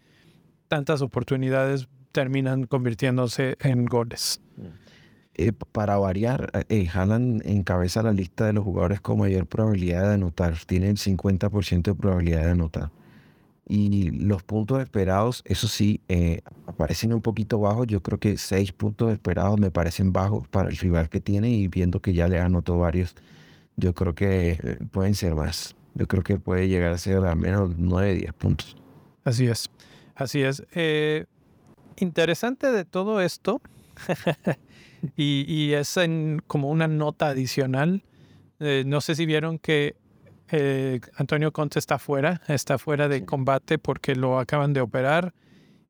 tantas 0.68 1.02
oportunidades 1.02 1.88
terminan 2.12 2.66
convirtiéndose 2.66 3.58
en 3.60 3.86
goles. 3.86 4.42
Eh, 5.36 5.52
para 5.72 5.98
variar, 5.98 6.52
eh, 6.70 6.88
Haaland 6.94 7.42
encabeza 7.46 8.04
la 8.04 8.14
lista 8.14 8.46
de 8.46 8.54
los 8.54 8.64
jugadores 8.64 9.02
con 9.02 9.20
mayor 9.20 9.48
probabilidad 9.48 10.08
de 10.10 10.14
anotar. 10.14 10.56
Tiene 10.68 10.90
el 10.90 10.98
50% 10.98 11.92
de 11.92 11.96
probabilidad 11.96 12.44
de 12.44 12.52
anotar. 12.52 12.92
Y 13.68 14.12
los 14.12 14.44
puntos 14.44 14.82
esperados, 14.82 15.42
eso 15.46 15.68
sí, 15.68 16.02
eh, 16.10 16.42
aparecen 16.68 17.14
un 17.14 17.22
poquito 17.22 17.60
bajos. 17.60 17.88
Yo 17.88 18.02
creo 18.02 18.20
que 18.20 18.38
seis 18.38 18.74
puntos 18.74 19.12
esperados 19.12 19.60
me 19.60 19.72
parecen 19.72 20.12
bajos 20.12 20.48
para 20.50 20.70
el 20.70 20.78
rival 20.78 21.10
que 21.10 21.22
tiene 21.22 21.50
y 21.50 21.68
viendo 21.70 22.02
que 22.02 22.14
ya 22.14 22.28
le 22.28 22.40
anotó 22.40 22.78
varios, 22.78 23.16
yo 23.78 23.94
creo 23.94 24.16
que 24.16 24.60
eh, 24.62 24.78
pueden 24.92 25.16
ser 25.16 25.36
más. 25.36 25.76
Yo 25.96 26.08
creo 26.08 26.24
que 26.24 26.38
puede 26.38 26.68
llegar 26.68 26.92
a 26.92 26.98
ser 26.98 27.18
al 27.18 27.38
menos 27.38 27.72
nueve, 27.78 28.16
diez 28.16 28.34
puntos. 28.34 28.76
Así 29.24 29.48
es, 29.48 29.70
así 30.16 30.42
es. 30.42 30.64
Eh, 30.74 31.26
interesante 31.96 32.70
de 32.72 32.84
todo 32.84 33.22
esto, 33.22 33.62
y, 35.16 35.46
y, 35.48 35.74
es 35.74 35.96
en, 35.98 36.42
como 36.48 36.70
una 36.70 36.88
nota 36.88 37.28
adicional. 37.28 38.04
no 38.60 39.02
sé 39.02 39.16
si 39.16 39.26
vieron 39.26 39.60
que 39.60 39.96
eh, 40.50 41.00
Antonio 41.16 41.52
Conte 41.52 41.80
está 41.80 42.00
fuera, 42.00 42.42
está 42.48 42.78
fuera 42.78 43.08
de 43.08 43.26
combate 43.26 43.78
porque 43.78 44.16
lo 44.16 44.40
acaban 44.40 44.74
de 44.74 44.82
operar 44.82 45.34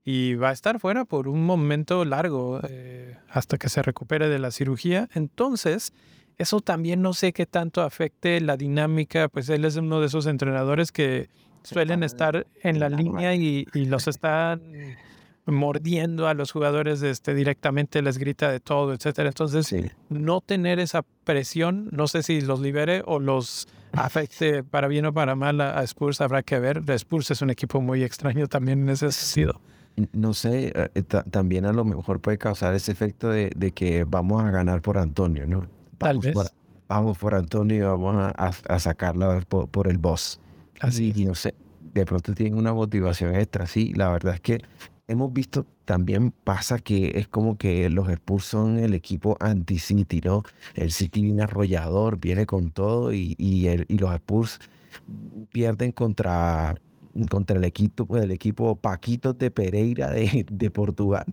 y 0.05 0.35
va 0.35 0.49
a 0.49 0.53
estar 0.53 0.79
fuera 0.79 1.05
por 1.05 1.27
un 1.27 1.45
momento 1.45 2.03
largo 2.05 2.59
eh, 2.67 3.17
hasta 3.29 3.57
que 3.57 3.69
se 3.69 3.81
recupere 3.81 4.29
de 4.29 4.39
la 4.39 4.51
cirugía. 4.51 5.09
Entonces, 5.13 5.93
eso 6.37 6.61
también 6.61 7.01
no 7.01 7.13
sé 7.13 7.33
qué 7.33 7.45
tanto 7.45 7.81
afecte 7.81 8.39
la 8.41 8.57
dinámica, 8.57 9.29
pues 9.29 9.49
él 9.49 9.65
es 9.65 9.75
uno 9.77 9.99
de 9.99 10.07
esos 10.07 10.25
entrenadores 10.25 10.91
que 10.91 11.29
suelen 11.63 12.03
estar 12.03 12.45
en 12.61 12.79
la 12.79 12.89
línea 12.89 13.35
y, 13.35 13.65
y 13.73 13.85
los 13.85 14.07
están 14.09 14.61
mordiendo 15.45 16.27
a 16.27 16.33
los 16.33 16.51
jugadores 16.51 17.01
este, 17.01 17.33
directamente, 17.33 18.01
les 18.01 18.17
grita 18.17 18.51
de 18.51 18.59
todo, 18.59 18.93
etcétera. 18.93 19.29
Entonces, 19.29 19.73
no 20.09 20.41
tener 20.41 20.79
esa 20.79 21.03
presión, 21.23 21.89
no 21.91 22.07
sé 22.07 22.23
si 22.23 22.41
los 22.41 22.59
libere 22.59 23.03
o 23.05 23.19
los 23.19 23.67
afecte 23.93 24.63
para 24.63 24.87
bien 24.87 25.05
o 25.05 25.13
para 25.13 25.35
mal 25.35 25.61
a, 25.61 25.81
Spurs, 25.83 26.21
habrá 26.21 26.43
que 26.43 26.59
ver. 26.59 26.83
Spurs 26.89 27.31
es 27.31 27.41
un 27.41 27.49
equipo 27.49 27.81
muy 27.81 28.03
extraño 28.03 28.47
también 28.47 28.81
en 28.81 28.89
ese 28.89 29.11
sentido. 29.11 29.59
No 30.11 30.33
sé, 30.33 30.73
eh, 30.75 31.03
también 31.29 31.65
a 31.65 31.73
lo 31.73 31.85
mejor 31.85 32.19
puede 32.19 32.37
causar 32.37 32.73
ese 32.73 32.91
efecto 32.91 33.29
de, 33.29 33.49
que 33.75 34.05
vamos 34.05 34.43
a 34.43 34.49
ganar 34.49 34.81
por 34.81 34.97
Antonio, 34.97 35.45
¿no? 35.45 35.67
Tal 35.99 36.19
vez. 36.19 36.35
vamos 36.87 37.17
por 37.17 37.35
Antonio 37.35 37.77
y 37.77 37.81
vamos 37.81 38.33
a, 38.35 38.79
sacarla 38.79 39.41
por, 39.41 39.87
el 39.87 39.99
boss. 39.99 40.39
Así. 40.79 41.13
Y 41.15 41.25
no 41.25 41.35
sé, 41.35 41.53
de 41.93 42.05
pronto 42.05 42.33
tienen 42.33 42.57
una 42.57 42.73
motivación 42.73 43.35
extra. 43.35 43.67
Sí, 43.67 43.93
la 43.93 44.09
verdad 44.09 44.33
es 44.33 44.41
que 44.41 44.61
hemos 45.07 45.33
visto 45.33 45.65
también 45.85 46.31
pasa 46.31 46.79
que 46.79 47.13
es 47.15 47.27
como 47.27 47.57
que 47.57 47.89
los 47.89 48.09
Spurs 48.09 48.45
son 48.45 48.77
el 48.79 48.93
equipo 48.93 49.37
anti-City, 49.39 50.21
¿no? 50.23 50.43
El 50.75 50.91
City 50.91 51.21
viene 51.23 51.43
arrollador, 51.43 52.19
viene 52.19 52.45
con 52.45 52.71
todo 52.71 53.13
y, 53.13 53.35
y, 53.37 53.67
el, 53.67 53.85
y 53.89 53.97
los 53.97 54.13
Spurs 54.15 54.59
pierden 55.51 55.91
contra, 55.91 56.75
contra 57.29 57.57
el 57.57 57.63
equipo, 57.65 58.17
el 58.17 58.31
equipo 58.31 58.75
Paquito 58.75 59.33
de 59.33 59.51
Pereira 59.51 60.09
de, 60.11 60.45
de 60.49 60.71
Portugal 60.71 61.25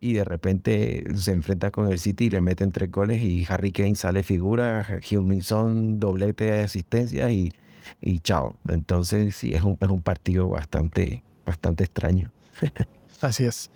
y 0.00 0.14
de 0.14 0.24
repente 0.24 1.04
se 1.16 1.32
enfrenta 1.32 1.70
con 1.70 1.90
el 1.90 1.98
City 1.98 2.26
y 2.26 2.30
le 2.30 2.40
meten 2.40 2.72
tres 2.72 2.90
goles 2.90 3.22
y 3.22 3.44
Harry 3.48 3.72
Kane 3.72 3.96
sale 3.96 4.22
figura, 4.22 4.86
Hilminson 5.08 5.98
doblete 5.98 6.44
de 6.44 6.60
asistencia 6.64 7.30
y, 7.30 7.52
y 8.00 8.20
chao. 8.20 8.56
Entonces 8.68 9.36
sí, 9.36 9.52
es 9.54 9.62
un, 9.62 9.76
es 9.80 9.88
un 9.88 10.02
partido 10.02 10.48
bastante, 10.48 11.24
bastante 11.44 11.84
extraño. 11.84 12.30
Así 13.20 13.44
es. 13.44 13.70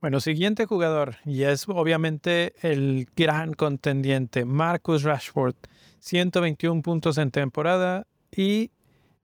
Bueno, 0.00 0.20
siguiente 0.20 0.66
jugador, 0.66 1.16
y 1.24 1.44
es 1.44 1.66
obviamente 1.66 2.52
el 2.60 3.08
gran 3.16 3.54
contendiente, 3.54 4.44
Marcus 4.44 5.02
Rashford. 5.02 5.54
121 6.00 6.82
puntos 6.82 7.16
en 7.16 7.30
temporada 7.30 8.06
y 8.30 8.70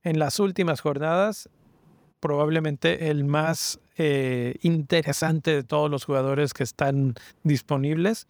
en 0.02 0.18
las 0.18 0.40
últimas 0.40 0.80
jornadas, 0.80 1.50
probablemente 2.20 3.10
el 3.10 3.24
más 3.24 3.78
eh, 3.98 4.54
interesante 4.62 5.54
de 5.54 5.62
todos 5.62 5.90
los 5.90 6.06
jugadores 6.06 6.54
que 6.54 6.62
están 6.62 7.14
disponibles, 7.42 8.26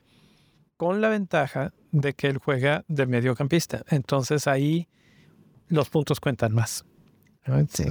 con 0.76 1.00
la 1.00 1.08
ventaja 1.10 1.72
de 1.92 2.14
que 2.14 2.26
él 2.26 2.38
juega 2.38 2.84
de 2.88 3.06
mediocampista. 3.06 3.84
Entonces 3.88 4.48
ahí 4.48 4.88
los 5.68 5.88
puntos 5.90 6.18
cuentan 6.18 6.52
más. 6.52 6.84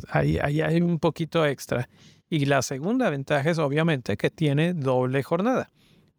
Ahí, 0.10 0.38
ahí 0.40 0.60
hay 0.60 0.82
un 0.82 1.00
poquito 1.00 1.46
extra. 1.46 1.88
Y 2.30 2.46
la 2.46 2.62
segunda 2.62 3.10
ventaja 3.10 3.50
es 3.50 3.58
obviamente 3.58 4.16
que 4.16 4.30
tiene 4.30 4.74
doble 4.74 5.24
jornada. 5.24 5.70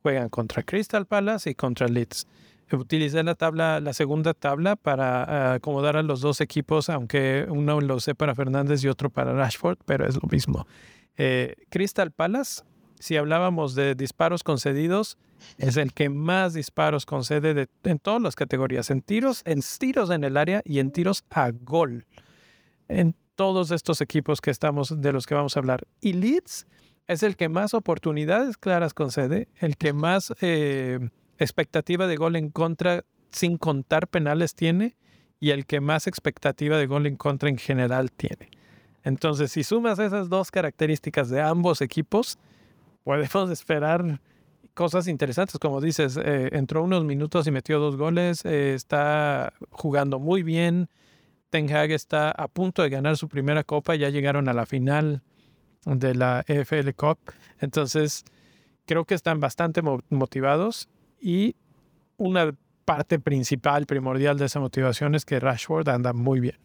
Juegan 0.03 0.29
contra 0.29 0.63
Crystal 0.63 1.07
Palace 1.07 1.51
y 1.51 1.55
contra 1.55 1.87
Leeds. 1.87 2.27
Utilicé 2.73 3.23
la 3.23 3.35
tabla, 3.35 3.81
la 3.81 3.93
segunda 3.93 4.33
tabla 4.33 4.77
para 4.77 5.25
ah, 5.25 5.55
acomodar 5.55 5.97
a 5.97 6.03
los 6.03 6.21
dos 6.21 6.41
equipos, 6.41 6.89
aunque 6.89 7.47
uno 7.49 7.81
lo 7.81 7.99
sé 8.01 8.15
para 8.15 8.35
Fernández 8.35 8.83
y 8.85 8.89
otro 8.89 9.11
para 9.11 9.33
Rashford, 9.33 9.79
pero 9.85 10.07
es 10.07 10.15
lo 10.15 10.29
mismo. 10.31 10.67
Eh, 11.17 11.55
Crystal 11.69 12.13
Palace, 12.13 12.63
si 12.99 13.17
hablábamos 13.17 13.75
de 13.75 13.95
disparos 13.95 14.45
concedidos, 14.45 15.19
es 15.59 15.77
el 15.77 15.93
que 15.93 16.09
más 16.11 16.55
disparos 16.55 17.07
concede 17.07 17.69
en 17.85 17.99
todas 17.99 18.23
las 18.23 18.37
categorías, 18.37 18.91
en 18.91 19.03
tiros, 19.03 19.43
en 19.45 19.61
tiros 19.79 20.11
en 20.11 20.23
el 20.23 20.37
área 20.37 20.63
y 20.65 20.79
en 20.79 20.93
tiros 20.93 21.25
a 21.31 21.51
gol. 21.51 22.07
En 22.89 23.15
todos 23.41 23.71
estos 23.71 24.03
equipos 24.03 24.43
que 24.43 24.51
estamos, 24.51 25.01
de 25.01 25.13
los 25.15 25.27
que 25.27 25.35
vamos 25.35 25.57
a 25.57 25.61
hablar. 25.61 25.87
Y 26.03 26.13
Leeds 26.13 26.67
es 27.07 27.23
el 27.23 27.37
que 27.37 27.49
más 27.49 27.73
oportunidades 27.73 28.59
claras 28.59 28.93
concede, 28.93 29.49
el 29.61 29.79
que 29.79 29.95
más 29.95 30.35
eh, 30.43 31.09
expectativa 31.39 32.07
de 32.07 32.17
gol 32.17 32.37
en 32.37 32.51
contra 32.51 33.07
sin 33.31 33.57
contar 33.57 34.09
penales 34.09 34.55
tiene 34.55 34.95
y 35.41 35.53
el 35.53 35.65
que 35.65 35.81
más 35.81 36.07
expectativa 36.07 36.77
de 36.77 36.85
gol 36.85 37.07
en 37.07 37.17
contra 37.17 37.49
en 37.49 37.57
general 37.57 38.13
tiene. 38.13 38.51
Entonces, 39.05 39.51
si 39.51 39.65
sumas 39.65 39.99
esas 39.99 40.29
dos 40.29 40.51
características 40.51 41.31
de 41.31 41.41
ambos 41.41 41.81
equipos, 41.81 42.39
podemos 43.05 43.51
esperar 43.51 44.21
cosas 44.75 45.09
interesantes. 45.09 45.59
Como 45.59 45.81
dices, 45.81 46.19
eh, 46.23 46.51
entró 46.53 46.83
unos 46.83 47.07
minutos 47.07 47.47
y 47.47 47.51
metió 47.53 47.79
dos 47.79 47.97
goles, 47.97 48.45
eh, 48.45 48.75
está 48.75 49.55
jugando 49.71 50.19
muy 50.19 50.43
bien, 50.43 50.91
Ten 51.51 51.71
Hag 51.75 51.91
está 51.91 52.31
a 52.31 52.49
punto 52.49 52.83
de 52.83 52.91
ganar 52.91 53.17
su 53.17 53.29
primera 53.29 53.65
copa, 53.65 53.97
ya 53.97 54.09
llegaron 54.09 54.49
a 54.49 54.55
la 54.55 54.67
final 54.67 55.23
de 55.85 56.15
la 56.15 56.45
EFL 56.47 56.91
Cup, 56.97 57.19
entonces 57.59 58.25
creo 58.87 59.05
que 59.05 59.15
están 59.15 59.41
bastante 59.41 59.83
motivados 59.83 60.89
y 61.21 61.57
una 62.17 62.55
parte 62.85 63.19
principal, 63.19 63.87
primordial 63.87 64.39
de 64.39 64.47
esa 64.47 64.61
motivación 64.61 65.15
es 65.15 65.25
que 65.25 65.41
Rashford 65.41 65.89
anda 65.89 66.13
muy 66.13 66.41
bien. 66.41 66.57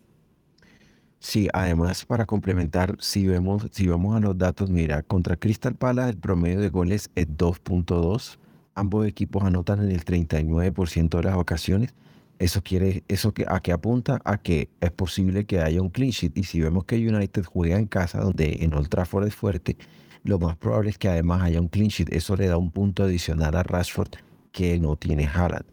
Sí, 1.20 1.48
además 1.54 2.06
para 2.06 2.25
complementar, 2.25 2.96
si 3.00 3.25
vemos, 3.25 3.68
si 3.72 3.88
vamos 3.88 4.15
a 4.15 4.20
los 4.20 4.38
datos, 4.38 4.70
mira, 4.70 5.01
contra 5.01 5.36
Crystal 5.36 5.74
Palace 5.74 6.12
el 6.12 6.18
promedio 6.18 6.60
de 6.60 6.70
goles 6.70 7.10
es 7.15 7.27
2.2. 7.27 8.38
Ambos 8.75 9.08
equipos 9.08 9.44
anotan 9.44 9.82
en 9.82 9.92
el 9.92 10.06
39% 10.06 11.18
de 11.18 11.24
las 11.24 11.36
ocasiones 11.36 11.96
eso 12.39 12.62
quiere, 12.62 13.04
eso 13.08 13.34
que, 13.34 13.46
a 13.48 13.60
qué 13.60 13.72
apunta 13.72 14.22
a 14.25 14.38
que 14.38 14.70
es 14.82 14.92
posible 14.92 15.46
que 15.46 15.60
haya 15.60 15.82
un 15.82 15.89
clean 15.89 16.12
sheet. 16.12 16.38
Y 16.38 16.44
si 16.44 16.62
vemos 16.62 16.86
que 16.86 16.96
United 16.96 17.44
juega 17.46 17.77
en 17.77 17.88
casa, 17.88 18.20
donde 18.20 18.58
en 18.62 18.74
Old 18.74 18.89
Trafford 18.89 19.27
es 19.27 19.36
fuerte, 19.36 19.77
lo 20.24 20.39
más 20.39 20.56
probable 20.58 20.89
es 20.89 20.98
que 20.98 21.08
además 21.08 21.44
haya 21.44 21.62
un 21.62 21.68
clean 21.68 21.89
sheet. 21.89 22.12
Eso 22.12 22.36
le 22.36 22.48
da 22.48 22.58
un 22.58 22.72
punto 22.72 23.04
adicional 23.04 23.56
a 23.56 23.63
Rashford 23.63 24.10
que 24.51 24.80
no 24.80 24.96
tiene 24.96 25.27
Haaland. 25.27 25.65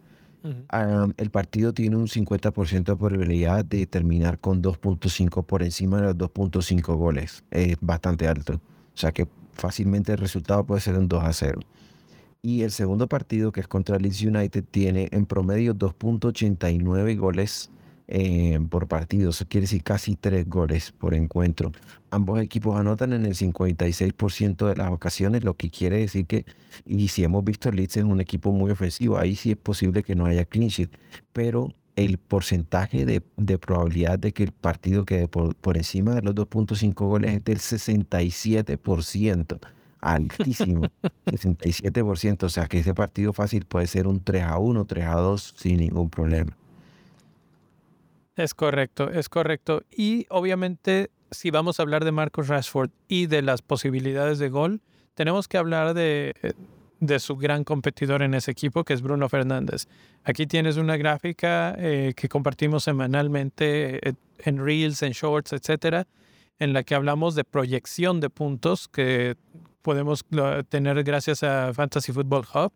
el 1.17 1.31
partido 1.31 1.73
tiene 1.73 1.97
un 1.97 2.09
50% 2.09 2.85
de 2.85 2.97
probabilidad 2.97 3.65
de 3.65 3.87
terminar 3.87 4.39
con 4.39 4.63
2.5 4.63 5.45
por 5.47 5.63
encima 5.63 5.99
de 5.99 6.03
los 6.05 6.17
2.5 6.17 6.97
goles. 6.97 7.45
Es 7.51 7.77
bastante 7.81 8.29
alto. 8.29 8.55
O 8.55 8.97
sea 8.97 9.13
que 9.13 9.27
fácilmente 9.53 10.13
el 10.13 10.19
resultado 10.19 10.65
puede 10.65 10.81
ser 10.81 10.99
un 10.99 11.09
2 11.09 11.25
a 11.25 11.33
0. 11.33 11.61
Y 12.45 12.63
el 12.63 12.73
segundo 12.73 13.07
partido, 13.07 13.53
que 13.53 13.61
es 13.61 13.69
contra 13.69 14.01
Leeds 14.01 14.23
United, 14.23 14.65
tiene 14.69 15.09
en 15.13 15.27
promedio 15.27 15.77
2.89 15.77 17.17
goles 17.17 17.71
eh, 18.09 18.59
por 18.69 18.89
partido. 18.89 19.31
Eso 19.31 19.45
quiere 19.49 19.67
decir 19.67 19.85
casi 19.85 20.17
tres 20.17 20.49
goles 20.49 20.91
por 20.91 21.15
encuentro. 21.15 21.71
Ambos 22.11 22.43
equipos 22.43 22.77
anotan 22.77 23.13
en 23.13 23.27
el 23.27 23.37
56% 23.37 24.67
de 24.67 24.75
las 24.75 24.91
ocasiones, 24.91 25.45
lo 25.45 25.57
que 25.57 25.71
quiere 25.71 25.99
decir 25.99 26.27
que, 26.27 26.45
y 26.85 27.07
si 27.09 27.23
hemos 27.23 27.45
visto 27.45 27.71
Leeds 27.71 27.99
es 27.99 28.05
un 28.05 28.21
equipo 28.21 28.51
muy 28.51 28.73
ofensivo, 28.73 29.19
ahí 29.19 29.37
sí 29.37 29.53
es 29.53 29.57
posible 29.57 30.03
que 30.03 30.17
no 30.17 30.27
haya 30.27 30.45
clean 30.45 30.69
pero 31.33 31.69
el 31.95 32.19
porcentaje 32.19 33.07
de, 33.07 33.21
probabilidad 33.59 34.19
de 34.19 34.33
que 34.33 34.43
el 34.43 34.51
partido 34.51 35.05
quede 35.05 35.29
por, 35.29 35.55
por 35.55 35.77
encima 35.77 36.17
de 36.17 36.23
los 36.23 36.35
2.5 36.35 36.93
goles 36.95 37.37
es 37.37 37.45
del 37.45 37.59
67% 37.59 39.61
altísimo, 40.03 40.83
67%, 41.27 42.43
o 42.43 42.49
sea 42.49 42.67
que 42.67 42.81
ese 42.81 42.93
partido 42.93 43.33
fácil 43.33 43.65
puede 43.65 43.87
ser 43.87 44.07
un 44.07 44.23
3 44.23 44.43
a 44.43 44.59
1, 44.59 44.85
3 44.85 45.07
a 45.07 45.15
2 45.15 45.55
sin 45.57 45.79
ningún 45.79 46.11
problema. 46.11 46.57
Es 48.37 48.55
correcto, 48.55 49.11
es 49.11 49.29
correcto. 49.29 49.83
Y 49.91 50.27
obviamente, 50.29 51.11
si 51.31 51.51
vamos 51.51 51.79
a 51.79 51.83
hablar 51.83 52.05
de 52.05 52.13
Marcus 52.13 52.49
Rashford 52.49 52.91
y 53.09 53.27
de 53.27 53.43
las 53.43 53.63
posibilidades 53.63 54.39
de 54.39 54.49
gol, 54.49 54.81
tenemos 55.15 55.49
que 55.49 55.59
hablar 55.59 55.95
de, 55.95 56.35
de 57.03 57.19
su 57.19 57.37
gran 57.37 57.65
competidor 57.65 58.23
en 58.23 58.35
ese 58.35 58.53
equipo, 58.53 58.85
que 58.85 58.95
es 58.95 59.03
Bruno 59.03 59.29
Fernández. 59.29 59.89
Aquí 60.25 60.47
tienes 60.47 60.77
una 60.77 60.97
gráfica 60.97 61.75
eh, 61.77 62.15
que 62.17 62.29
compartimos 62.29 62.85
semanalmente 62.85 64.09
eh, 64.09 64.15
en 64.39 64.65
Reels, 64.65 65.03
en 65.03 65.13
Shorts, 65.13 65.53
etcétera, 65.53 66.07
en 66.61 66.73
la 66.73 66.85
que 66.85 66.95
hablamos 66.95 67.35
de 67.35 67.43
proyección 67.43 68.21
de 68.21 68.31
puntos 68.31 68.87
que 68.87 69.37
podemos 69.83 70.25
tener 70.69 71.03
gracias 71.05 71.43
a 71.43 71.73
Fantasy 71.75 72.13
Football 72.13 72.47
Hub. 72.55 72.73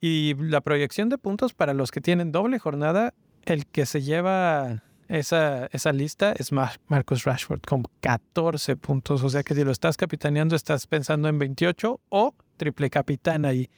Y 0.00 0.34
la 0.34 0.60
proyección 0.60 1.08
de 1.08 1.18
puntos 1.18 1.54
para 1.54 1.74
los 1.74 1.90
que 1.90 2.00
tienen 2.00 2.32
doble 2.32 2.58
jornada, 2.58 3.14
el 3.44 3.66
que 3.66 3.84
se 3.86 4.02
lleva 4.02 4.82
esa, 5.08 5.66
esa 5.72 5.92
lista 5.92 6.32
es 6.32 6.52
Marcus 6.52 7.24
Rashford 7.24 7.62
con 7.62 7.84
14 8.00 8.76
puntos. 8.76 9.24
O 9.24 9.30
sea 9.30 9.42
que 9.42 9.54
si 9.54 9.64
lo 9.64 9.72
estás 9.72 9.96
capitaneando, 9.96 10.54
estás 10.54 10.86
pensando 10.86 11.28
en 11.28 11.38
28 11.38 12.00
o 12.08 12.34
triple 12.56 12.90
capitán 12.90 13.44
ahí. 13.44 13.70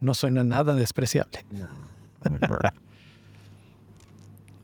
No 0.00 0.12
suena 0.12 0.44
nada 0.44 0.74
despreciable. 0.74 1.44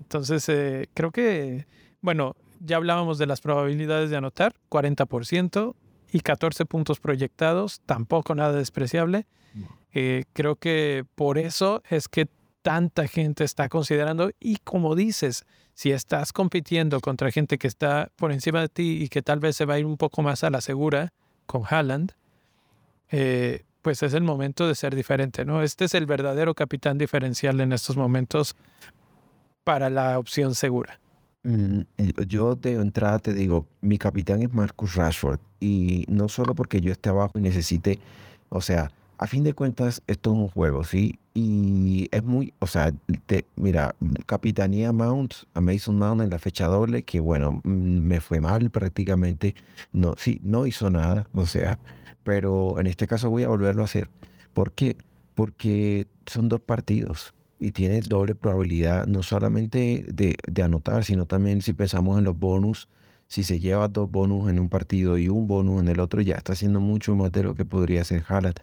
Entonces, 0.01 0.47
eh, 0.51 0.89
creo 0.93 1.11
que, 1.11 1.67
bueno, 2.03 2.37
ya 2.61 2.77
hablábamos 2.77 3.17
de 3.17 3.27
las 3.27 3.41
probabilidades 3.41 4.11
de 4.11 4.17
anotar, 4.17 4.55
40% 4.69 5.75
y 6.13 6.21
14 6.21 6.67
puntos 6.67 7.01
proyectados, 7.01 7.81
tampoco 7.87 8.35
nada 8.35 8.53
despreciable. 8.53 9.27
Eh, 9.95 10.25
creo 10.33 10.57
que 10.57 11.05
por 11.15 11.39
eso 11.39 11.83
es 11.89 12.09
que 12.09 12.29
tanta 12.63 13.09
gente 13.09 13.45
está 13.45 13.69
considerando 13.69 14.31
y 14.39 14.57
como 14.59 14.95
dices, 14.95 15.45
si 15.75 15.91
estás 15.91 16.33
compitiendo 16.33 17.01
contra 17.01 17.31
gente 17.31 17.59
que 17.59 17.67
está 17.67 18.11
por 18.17 18.31
encima 18.31 18.61
de 18.61 18.69
ti 18.69 19.03
y 19.03 19.09
que 19.09 19.23
tal 19.23 19.41
vez 19.41 19.57
se 19.57 19.65
va 19.65 19.75
a 19.75 19.79
ir 19.79 19.87
un 19.87 19.97
poco 19.97 20.23
más 20.23 20.45
a 20.45 20.51
la 20.51 20.61
segura 20.61 21.13
con 21.47 21.63
Haaland, 21.69 22.13
eh, 23.11 23.65
pues 23.83 24.03
es 24.03 24.15
el 24.15 24.23
momento 24.23 24.69
de 24.69 24.75
ser 24.75 24.95
diferente, 24.95 25.45
¿no? 25.45 25.63
Este 25.63 25.87
es 25.87 25.95
el 25.95 26.07
verdadero 26.07 26.55
capitán 26.55 26.99
diferencial 26.99 27.61
en 27.61 27.73
estos 27.73 27.97
momentos 27.97 28.55
para 29.65 29.91
la 29.91 30.19
opción 30.19 30.55
segura. 30.55 31.02
Mm, 31.45 31.81
yo 32.29 32.55
de 32.55 32.75
entrada 32.75 33.19
te 33.19 33.35
digo, 33.35 33.67
mi 33.81 33.99
capitán 33.99 34.43
es 34.43 34.53
Marcus 34.55 34.95
Rashford 34.95 35.41
y 35.59 36.05
no 36.09 36.29
solo 36.29 36.55
porque 36.55 36.81
yo 36.81 36.93
esté 36.93 37.09
abajo 37.09 37.37
y 37.39 37.43
necesite, 37.43 37.99
o 38.49 38.61
sea, 38.61 38.93
a 39.19 39.27
fin 39.27 39.43
de 39.43 39.53
cuentas 39.53 40.03
esto 40.07 40.31
es 40.31 40.37
un 40.37 40.49
juego, 40.49 40.85
¿sí? 40.85 41.19
Y 41.35 42.09
es 42.13 42.23
muy, 42.23 42.55
o 42.61 42.67
sea, 42.69 42.93
te, 43.27 43.45
mira, 43.57 43.95
capitanía 44.27 44.93
Mount, 44.93 45.35
a 45.55 45.61
Mason 45.61 45.99
Mount 45.99 46.23
en 46.23 46.31
la 46.31 46.39
fecha 46.39 46.67
doble, 46.67 47.03
que 47.03 47.19
bueno, 47.21 47.61
mm, 47.65 47.71
me 47.71 48.21
fue 48.21 48.41
mal 48.41 48.71
prácticamente, 48.71 49.55
no, 49.93 50.15
sí, 50.17 50.41
no 50.45 50.67
hizo 50.67 50.91
nada, 50.91 51.27
o 51.35 51.47
sea, 51.47 51.79
pero 52.23 52.79
en 52.79 52.87
este 52.87 53.07
caso 53.09 53.31
voy 53.31 53.43
a 53.43 53.49
volverlo 53.49 53.83
a 53.83 53.87
hacer. 53.87 54.09
¿Por 54.55 54.73
qué? 54.73 54.97
Porque 55.35 56.07
son 56.27 56.49
dos 56.49 56.61
partidos 56.61 57.35
y 57.63 57.71
tiene 57.71 58.01
doble 58.01 58.35
probabilidad, 58.35 59.07
no 59.07 59.23
solamente 59.23 60.05
de, 60.13 60.63
anotar, 60.63 61.05
sino 61.05 61.27
también 61.27 61.63
si 61.63 61.73
pensamos 61.73 62.19
en 62.19 62.25
los 62.25 62.37
bonus, 62.37 62.89
si 63.29 63.45
se 63.45 63.61
lleva 63.61 63.87
dos 63.87 64.11
bonus 64.11 64.51
en 64.51 64.59
un 64.59 64.69
partido 64.69 65.17
y 65.17 65.29
un 65.29 65.47
bonus 65.47 65.81
en 65.81 65.89
el 65.89 66.01
otro, 66.01 66.21
ya 66.21 66.35
está 66.35 66.55
haciendo 66.55 66.81
mucho 66.81 67.15
más 67.15 67.31
de 67.31 67.45
lo 67.45 67.55
que 67.55 67.65
podría 67.65 68.01
hacer 68.01 68.25
Haaland, 68.27 68.57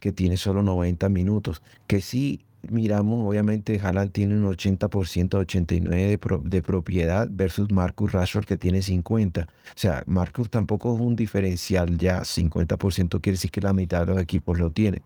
que 0.00 0.10
tiene 0.10 0.36
solo 0.36 0.64
90 0.64 1.08
minutos. 1.08 1.62
Que 1.86 2.00
si 2.00 2.40
miramos, 2.68 3.28
obviamente 3.28 3.80
Haaland 3.80 4.10
tiene 4.10 4.34
un 4.34 4.44
80%, 4.44 4.88
89% 4.88 6.42
de, 6.42 6.62
propiedad 6.62 7.28
versus 7.30 7.70
Marcus 7.70 8.10
Rashford 8.10 8.44
que 8.44 8.56
tiene 8.56 8.80
50%. 8.80 9.44
O 9.44 9.48
sea, 9.76 10.02
Marcus 10.06 10.50
tampoco 10.50 10.94
es 10.96 11.00
un 11.00 11.14
diferencial 11.14 11.96
ya, 11.96 12.22
50% 12.22 13.20
quiere 13.20 13.34
decir 13.34 13.52
que 13.52 13.60
la 13.60 13.72
mitad 13.72 14.00
de 14.00 14.14
los 14.14 14.20
equipos 14.20 14.58
lo 14.58 14.72
tiene. 14.72 15.02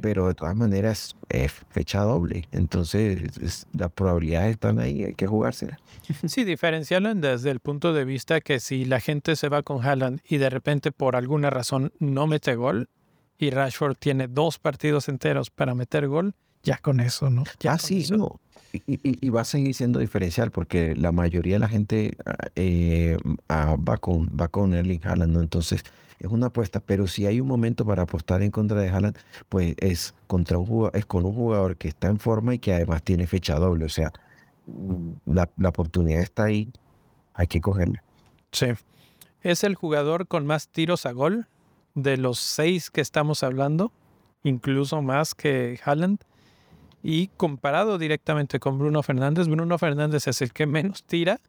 Pero 0.00 0.28
de 0.28 0.34
todas 0.34 0.56
maneras 0.56 1.16
es 1.28 1.52
fecha 1.70 2.00
doble. 2.00 2.48
Entonces 2.50 3.66
las 3.72 3.92
probabilidades 3.92 4.52
están 4.52 4.78
ahí, 4.78 5.04
hay 5.04 5.14
que 5.14 5.26
jugársela. 5.26 5.78
Sí, 6.26 6.44
diferenciarlo 6.44 7.14
desde 7.14 7.50
el 7.50 7.60
punto 7.60 7.92
de 7.92 8.04
vista 8.04 8.40
que 8.40 8.60
si 8.60 8.84
la 8.84 9.00
gente 9.00 9.36
se 9.36 9.48
va 9.48 9.62
con 9.62 9.84
Haaland 9.84 10.20
y 10.28 10.38
de 10.38 10.50
repente 10.50 10.92
por 10.92 11.16
alguna 11.16 11.50
razón 11.50 11.92
no 11.98 12.26
mete 12.26 12.54
gol 12.54 12.88
y 13.38 13.50
Rashford 13.50 13.96
tiene 13.96 14.28
dos 14.28 14.58
partidos 14.58 15.08
enteros 15.08 15.50
para 15.50 15.74
meter 15.74 16.06
gol, 16.08 16.34
ya 16.66 16.78
con 16.78 16.98
eso, 16.98 17.30
¿no? 17.30 17.44
Ya 17.60 17.74
ah, 17.74 17.78
sí, 17.78 18.04
no. 18.10 18.40
Y, 18.72 19.30
va 19.30 19.42
a 19.42 19.44
seguir 19.44 19.72
siendo 19.72 20.00
diferencial 20.00 20.50
porque 20.50 20.96
la 20.96 21.12
mayoría 21.12 21.54
de 21.54 21.58
la 21.60 21.68
gente 21.68 22.16
eh, 22.56 23.16
ah, 23.48 23.76
va, 23.76 23.96
con, 23.98 24.26
va 24.38 24.48
con 24.48 24.74
Erling 24.74 25.00
Haaland, 25.04 25.32
¿no? 25.32 25.40
Entonces 25.40 25.84
es 26.18 26.30
una 26.30 26.46
apuesta, 26.46 26.80
pero 26.80 27.06
si 27.06 27.26
hay 27.26 27.40
un 27.40 27.48
momento 27.48 27.84
para 27.84 28.02
apostar 28.02 28.42
en 28.42 28.50
contra 28.50 28.80
de 28.80 28.88
Haaland, 28.88 29.16
pues 29.48 29.74
es, 29.78 30.14
contra 30.26 30.58
un 30.58 30.90
es 30.94 31.06
con 31.06 31.24
un 31.24 31.34
jugador 31.34 31.76
que 31.76 31.88
está 31.88 32.08
en 32.08 32.18
forma 32.18 32.54
y 32.54 32.58
que 32.58 32.72
además 32.72 33.02
tiene 33.02 33.26
fecha 33.26 33.56
doble. 33.56 33.84
O 33.84 33.88
sea, 33.88 34.12
la, 35.26 35.50
la 35.56 35.68
oportunidad 35.68 36.20
está 36.20 36.44
ahí, 36.44 36.72
hay 37.34 37.46
que 37.46 37.60
cogerla. 37.60 38.02
Sí. 38.52 38.66
Es 39.42 39.62
el 39.62 39.74
jugador 39.74 40.26
con 40.26 40.46
más 40.46 40.68
tiros 40.68 41.06
a 41.06 41.12
gol 41.12 41.46
de 41.94 42.16
los 42.16 42.38
seis 42.38 42.90
que 42.90 43.00
estamos 43.00 43.42
hablando, 43.42 43.92
incluso 44.42 45.02
más 45.02 45.34
que 45.34 45.78
Haaland. 45.84 46.20
Y 47.02 47.28
comparado 47.28 47.98
directamente 47.98 48.58
con 48.58 48.78
Bruno 48.78 49.02
Fernández, 49.02 49.46
Bruno 49.46 49.78
Fernández 49.78 50.26
es 50.26 50.42
el 50.42 50.52
que 50.52 50.66
menos 50.66 51.04
tira, 51.04 51.40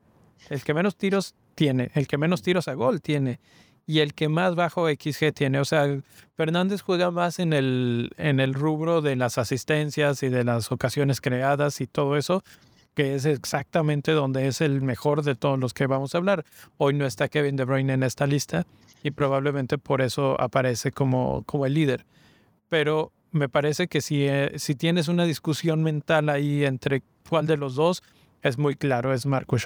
el 0.49 0.63
que 0.63 0.73
menos 0.73 0.95
tiros 0.95 1.33
tiene, 1.55 1.89
el 1.95 2.07
que 2.07 2.17
menos 2.17 2.43
tiros 2.43 2.67
a 2.67 2.75
gol 2.75 3.01
tiene 3.01 3.39
y 3.87 4.01
el 4.01 4.13
que 4.13 4.27
más 4.27 4.53
bajo 4.53 4.87
XG 4.87 5.33
tiene. 5.33 5.59
O 5.59 5.65
sea, 5.65 5.87
Fernández 6.35 6.81
juega 6.81 7.09
más 7.09 7.39
en 7.39 7.53
el, 7.53 8.11
en 8.17 8.41
el 8.41 8.53
rubro 8.53 9.01
de 9.01 9.15
las 9.15 9.37
asistencias 9.37 10.21
y 10.21 10.29
de 10.29 10.43
las 10.43 10.71
ocasiones 10.71 11.21
creadas 11.21 11.79
y 11.79 11.87
todo 11.87 12.17
eso, 12.17 12.43
que 12.93 13.15
es 13.15 13.25
exactamente 13.25 14.11
donde 14.11 14.47
es 14.47 14.59
el 14.59 14.81
mejor 14.81 15.23
de 15.23 15.35
todos 15.35 15.57
los 15.57 15.73
que 15.73 15.87
vamos 15.87 16.13
a 16.13 16.17
hablar. 16.17 16.43
Hoy 16.75 16.93
no 16.93 17.05
está 17.05 17.29
Kevin 17.29 17.55
De 17.55 17.63
Bruyne 17.63 17.93
en 17.93 18.03
esta 18.03 18.27
lista 18.27 18.67
y 19.03 19.11
probablemente 19.11 19.77
por 19.77 20.01
eso 20.01 20.39
aparece 20.39 20.91
como, 20.91 21.43
como 21.45 21.65
el 21.65 21.73
líder. 21.73 22.05
Pero 22.67 23.13
me 23.31 23.47
parece 23.47 23.87
que 23.87 24.01
si, 24.01 24.27
eh, 24.27 24.51
si 24.57 24.75
tienes 24.75 25.07
una 25.07 25.23
discusión 25.23 25.81
mental 25.81 26.27
ahí 26.27 26.65
entre 26.65 27.03
cuál 27.29 27.47
de 27.47 27.55
los 27.55 27.75
dos, 27.75 28.03
es 28.41 28.57
muy 28.57 28.75
claro, 28.75 29.13
es 29.13 29.25
Marcus 29.25 29.65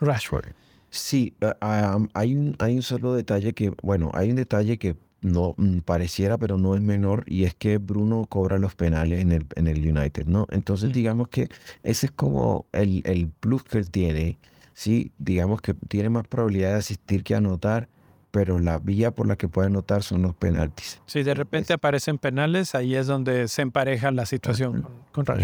Rashford. 0.00 0.46
Sí, 0.90 1.34
hay, 1.60 2.36
un, 2.36 2.56
hay 2.58 2.76
un 2.76 2.82
solo 2.82 3.14
detalle 3.14 3.52
que, 3.52 3.72
bueno, 3.82 4.10
hay 4.14 4.30
un 4.30 4.36
detalle 4.36 4.78
que 4.78 4.96
no 5.20 5.54
mm, 5.56 5.80
pareciera, 5.80 6.38
pero 6.38 6.58
no 6.58 6.74
es 6.74 6.80
menor, 6.80 7.24
y 7.26 7.44
es 7.44 7.54
que 7.54 7.78
Bruno 7.78 8.26
cobra 8.28 8.58
los 8.58 8.74
penales 8.74 9.20
en 9.20 9.32
el, 9.32 9.46
en 9.56 9.66
el 9.66 9.78
United, 9.78 10.26
¿no? 10.26 10.46
Entonces, 10.50 10.92
digamos 10.92 11.28
que 11.28 11.48
ese 11.82 12.06
es 12.06 12.12
como 12.12 12.66
el, 12.72 13.02
el 13.04 13.28
plus 13.28 13.64
que 13.64 13.78
él 13.78 13.90
tiene, 13.90 14.38
¿sí? 14.74 15.12
Digamos 15.18 15.60
que 15.60 15.74
tiene 15.74 16.08
más 16.08 16.26
probabilidad 16.26 16.70
de 16.70 16.76
asistir 16.76 17.24
que 17.24 17.34
anotar, 17.34 17.88
pero 18.30 18.58
la 18.58 18.78
vía 18.78 19.10
por 19.10 19.26
la 19.26 19.36
que 19.36 19.48
puede 19.48 19.66
anotar 19.68 20.02
son 20.02 20.22
los 20.22 20.34
penaltis. 20.34 21.00
Si 21.06 21.22
de 21.22 21.34
repente 21.34 21.72
aparecen 21.72 22.18
penales, 22.18 22.74
ahí 22.74 22.94
es 22.94 23.06
donde 23.06 23.48
se 23.48 23.62
empareja 23.62 24.10
la 24.10 24.26
situación 24.26 24.82
con, 25.12 25.24
con 25.24 25.38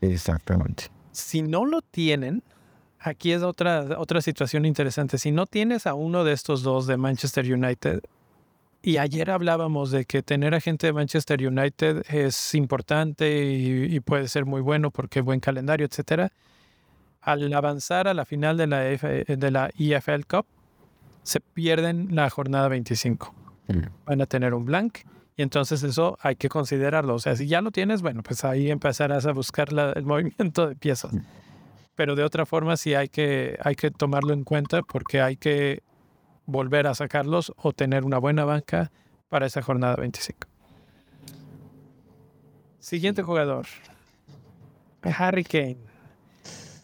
Exactamente. 0.00 0.84
Si 1.12 1.42
no 1.42 1.66
lo 1.66 1.82
tienen, 1.82 2.42
aquí 3.00 3.32
es 3.32 3.42
otra, 3.42 3.98
otra 3.98 4.20
situación 4.20 4.64
interesante. 4.64 5.18
Si 5.18 5.32
no 5.32 5.46
tienes 5.46 5.86
a 5.86 5.94
uno 5.94 6.24
de 6.24 6.32
estos 6.32 6.62
dos 6.62 6.86
de 6.86 6.96
Manchester 6.96 7.52
United, 7.52 8.02
y 8.82 8.96
ayer 8.96 9.30
hablábamos 9.30 9.90
de 9.90 10.06
que 10.06 10.22
tener 10.22 10.54
a 10.54 10.60
gente 10.60 10.86
de 10.86 10.92
Manchester 10.94 11.46
United 11.46 12.04
es 12.08 12.54
importante 12.54 13.52
y, 13.52 14.00
puede 14.00 14.26
ser 14.28 14.46
muy 14.46 14.62
bueno 14.62 14.90
porque 14.90 15.20
buen 15.20 15.40
calendario, 15.40 15.86
etcétera. 15.86 16.32
Al 17.20 17.52
avanzar 17.52 18.08
a 18.08 18.14
la 18.14 18.24
final 18.24 18.56
de 18.56 18.66
la, 18.66 18.78
de 18.78 19.50
la 19.50 19.70
EFL 19.78 20.22
Cup, 20.26 20.46
se 21.22 21.40
pierden 21.40 22.14
la 22.14 22.30
jornada 22.30 22.68
25. 22.68 23.34
Mm. 23.68 23.80
Van 24.06 24.22
a 24.22 24.26
tener 24.26 24.54
un 24.54 24.64
blank 24.64 25.00
y 25.36 25.42
entonces 25.42 25.82
eso 25.82 26.18
hay 26.22 26.36
que 26.36 26.48
considerarlo. 26.48 27.14
O 27.14 27.18
sea, 27.18 27.36
si 27.36 27.46
ya 27.46 27.60
lo 27.60 27.72
tienes, 27.72 28.00
bueno, 28.00 28.22
pues 28.22 28.44
ahí 28.44 28.70
empezarás 28.70 29.26
a 29.26 29.32
buscar 29.32 29.68
el 29.94 30.04
movimiento 30.06 30.68
de 30.68 30.74
piezas. 30.74 31.12
Pero 31.94 32.14
de 32.14 32.24
otra 32.24 32.46
forma 32.46 32.76
sí 32.76 32.94
hay 32.94 33.08
que, 33.08 33.58
hay 33.62 33.74
que 33.74 33.90
tomarlo 33.90 34.32
en 34.32 34.44
cuenta 34.44 34.82
porque 34.82 35.20
hay 35.20 35.36
que 35.36 35.82
volver 36.46 36.86
a 36.86 36.94
sacarlos 36.94 37.52
o 37.56 37.72
tener 37.72 38.04
una 38.04 38.18
buena 38.18 38.44
banca 38.44 38.90
para 39.28 39.46
esa 39.46 39.62
jornada 39.62 39.96
25. 39.96 40.48
Siguiente 42.78 43.22
jugador, 43.22 43.66
Harry 45.02 45.44
Kane. 45.44 45.78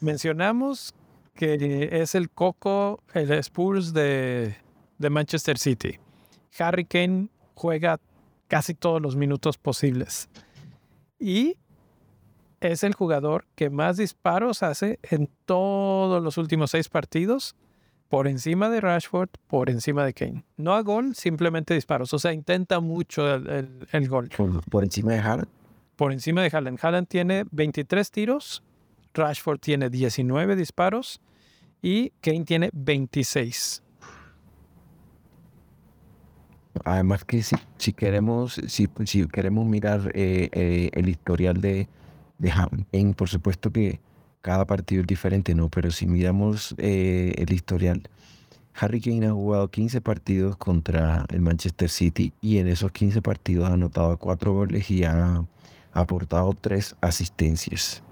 Mencionamos 0.01 0.95
que 1.35 1.89
es 1.91 2.15
el 2.15 2.31
coco, 2.31 3.03
el 3.15 3.31
Spurs 3.33 3.93
de, 3.93 4.57
de 4.99 5.11
Manchester 5.11 5.59
City. 5.59 5.99
Harry 6.59 6.85
Kane 6.85 7.29
juega 7.55 7.99
casi 8.49 8.75
todos 8.75 9.03
los 9.03 9.17
minutos 9.17 9.59
posibles. 9.59 10.29
Y 11.19 11.57
es 12.61 12.83
el 12.85 12.95
jugador 12.95 13.47
que 13.55 13.71
más 13.71 13.97
disparos 13.97 14.63
hace 14.63 14.99
en 15.03 15.29
todos 15.45 16.23
los 16.23 16.39
últimos 16.39 16.71
seis 16.71 16.89
partidos, 16.89 17.55
por 18.09 18.29
encima 18.29 18.71
de 18.71 18.81
Rashford, 18.81 19.31
por 19.49 19.69
encima 19.69 20.05
de 20.05 20.15
Kane. 20.15 20.45
No 20.57 20.75
a 20.75 20.83
gol, 20.83 21.15
simplemente 21.15 21.75
disparos. 21.75 22.13
O 22.15 22.19
sea, 22.19 22.33
intenta 22.33 22.81
mucho 22.81 23.35
el, 23.35 24.09
gol. 24.09 24.31
¿Por, 24.71 24.85
encima 24.85 25.13
de 25.13 25.19
Haaland? 25.19 25.49
Por 25.97 26.13
encima 26.13 26.43
de 26.43 26.51
Haaland. 26.53 26.79
Haaland 26.81 27.09
tiene 27.09 27.45
23 27.51 28.11
tiros, 28.11 28.63
Rashford 29.13 29.59
tiene 29.59 29.91
19 29.91 30.55
disparos 30.55 31.21
y 31.83 32.11
Kane 32.21 32.45
tiene 32.45 32.71
26. 32.73 33.83
Además 36.85 37.25
que 37.25 37.43
si, 37.43 37.57
si 37.79 37.93
queremos 37.93 38.61
si, 38.67 38.89
si 39.07 39.27
queremos 39.27 39.67
mirar 39.67 40.13
eh, 40.15 40.51
eh, 40.53 40.91
el 40.93 41.09
historial 41.09 41.61
de, 41.61 41.89
de 42.39 42.51
Kane, 42.51 43.15
por 43.15 43.29
supuesto 43.29 43.71
que 43.73 44.01
cada 44.41 44.65
partido 44.67 45.01
es 45.01 45.07
diferente, 45.07 45.55
¿no? 45.55 45.69
Pero 45.69 45.91
si 45.91 46.07
miramos 46.07 46.75
eh, 46.79 47.35
el 47.37 47.53
historial, 47.53 48.09
Harry 48.75 49.01
Kane 49.01 49.27
ha 49.27 49.33
jugado 49.33 49.71
15 49.71 50.01
partidos 50.01 50.57
contra 50.57 51.25
el 51.31 51.41
Manchester 51.41 51.89
City 51.89 52.33
y 52.41 52.59
en 52.59 52.69
esos 52.69 52.93
15 52.93 53.23
partidos 53.23 53.69
ha 53.69 53.73
anotado 53.73 54.17
4 54.19 54.53
goles 54.53 54.91
y 54.91 55.05
ha 55.05 55.45
aportado 55.93 56.55
3 56.61 56.97
asistencias 57.01 58.03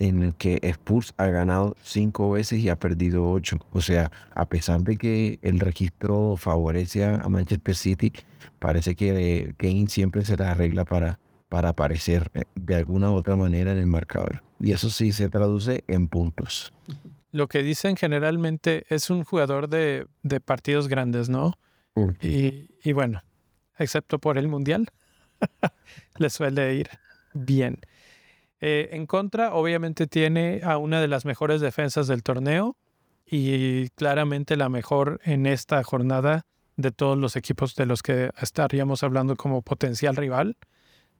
en 0.00 0.22
el 0.22 0.34
que 0.34 0.58
Spurs 0.62 1.14
ha 1.18 1.26
ganado 1.26 1.76
cinco 1.82 2.30
veces 2.30 2.58
y 2.60 2.70
ha 2.70 2.76
perdido 2.76 3.30
ocho. 3.30 3.58
O 3.70 3.82
sea, 3.82 4.10
a 4.34 4.46
pesar 4.46 4.80
de 4.80 4.96
que 4.96 5.38
el 5.42 5.60
registro 5.60 6.36
favorece 6.36 7.04
a 7.04 7.28
Manchester 7.28 7.76
City, 7.76 8.12
parece 8.58 8.96
que 8.96 9.54
Kane 9.58 9.88
siempre 9.88 10.24
se 10.24 10.36
la 10.36 10.52
arregla 10.52 10.84
para, 10.86 11.20
para 11.50 11.70
aparecer 11.70 12.30
eh, 12.32 12.44
de 12.54 12.76
alguna 12.76 13.10
u 13.10 13.16
otra 13.16 13.36
manera 13.36 13.72
en 13.72 13.78
el 13.78 13.86
marcador. 13.86 14.42
Y 14.58 14.72
eso 14.72 14.88
sí 14.88 15.12
se 15.12 15.28
traduce 15.28 15.84
en 15.86 16.08
puntos. 16.08 16.72
Lo 17.32 17.46
que 17.46 17.62
dicen 17.62 17.96
generalmente 17.96 18.86
es 18.88 19.10
un 19.10 19.24
jugador 19.24 19.68
de, 19.68 20.06
partidos 20.46 20.88
grandes, 20.88 21.28
¿no? 21.28 21.58
Y, 22.22 22.70
y 22.82 22.92
bueno, 22.92 23.22
excepto 23.78 24.18
por 24.18 24.38
el 24.38 24.48
Mundial, 24.48 24.88
le 26.16 26.30
suele 26.30 26.76
ir 26.76 26.88
bien. 27.34 27.78
Eh, 28.60 28.90
en 28.92 29.06
contra, 29.06 29.54
obviamente 29.54 30.06
tiene 30.06 30.60
a 30.62 30.76
una 30.76 31.00
de 31.00 31.08
las 31.08 31.24
mejores 31.24 31.60
defensas 31.60 32.06
del 32.06 32.22
torneo 32.22 32.76
y 33.26 33.88
claramente 33.90 34.56
la 34.56 34.68
mejor 34.68 35.20
en 35.24 35.46
esta 35.46 35.82
jornada 35.82 36.46
de 36.76 36.90
todos 36.90 37.16
los 37.16 37.36
equipos 37.36 37.74
de 37.74 37.86
los 37.86 38.02
que 38.02 38.30
estaríamos 38.40 39.02
hablando 39.02 39.36
como 39.36 39.62
potencial 39.62 40.16
rival. 40.16 40.56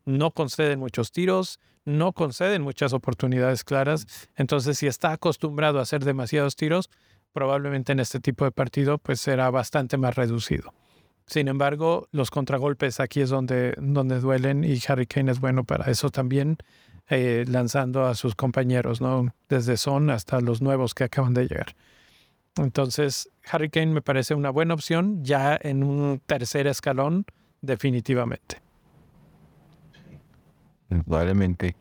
No 0.05 0.31
conceden 0.31 0.79
muchos 0.79 1.13
tiros, 1.13 1.59
no 1.85 2.13
conceden 2.13 2.63
muchas 2.63 2.93
oportunidades 2.93 3.65
claras. 3.65 4.07
Entonces, 4.37 4.79
si 4.79 4.87
está 4.87 5.13
acostumbrado 5.13 5.79
a 5.79 5.83
hacer 5.83 6.05
demasiados 6.05 6.57
tiros, 6.57 6.91
probablemente 7.33 7.93
en 7.93 8.01
este 8.01 8.21
tipo 8.21 8.45
de 8.45 8.53
partido 8.53 8.99
pues 8.99 9.21
será 9.21 9.51
bastante 9.51 9.97
más 9.97 10.15
reducido. 10.17 10.73
Sin 11.27 11.47
embargo, 11.47 12.09
los 12.11 12.31
contragolpes 12.31 12.99
aquí 12.99 13.21
es 13.21 13.31
donde, 13.31 13.75
donde 13.79 14.19
duelen 14.19 14.65
y 14.65 14.81
Harry 14.89 15.07
Kane 15.07 15.31
es 15.31 15.39
bueno 15.41 15.65
para 15.65 15.91
eso 15.91 16.11
también. 16.11 16.59
Eh, 17.13 17.45
lanzando 17.49 18.05
a 18.05 18.15
sus 18.15 18.37
compañeros, 18.37 19.01
¿no? 19.01 19.35
Desde 19.49 19.77
Son 19.77 20.11
hasta 20.11 20.41
los 20.41 20.63
nuevos 20.63 20.95
que 20.95 21.03
acaban 21.03 21.35
de 21.35 21.49
llegar. 21.49 21.75
Entonces, 22.57 23.31
Harry 23.51 23.69
Kane 23.69 23.93
me 23.93 24.01
parece 24.01 24.35
una 24.35 24.51
buena 24.51 24.75
opción 24.75 25.25
ya 25.25 25.59
en 25.61 25.83
un 25.83 26.21
tercer 26.25 26.69
escalón, 26.69 27.27
definitivamente. 27.63 28.63
Probablemente. 30.91 31.77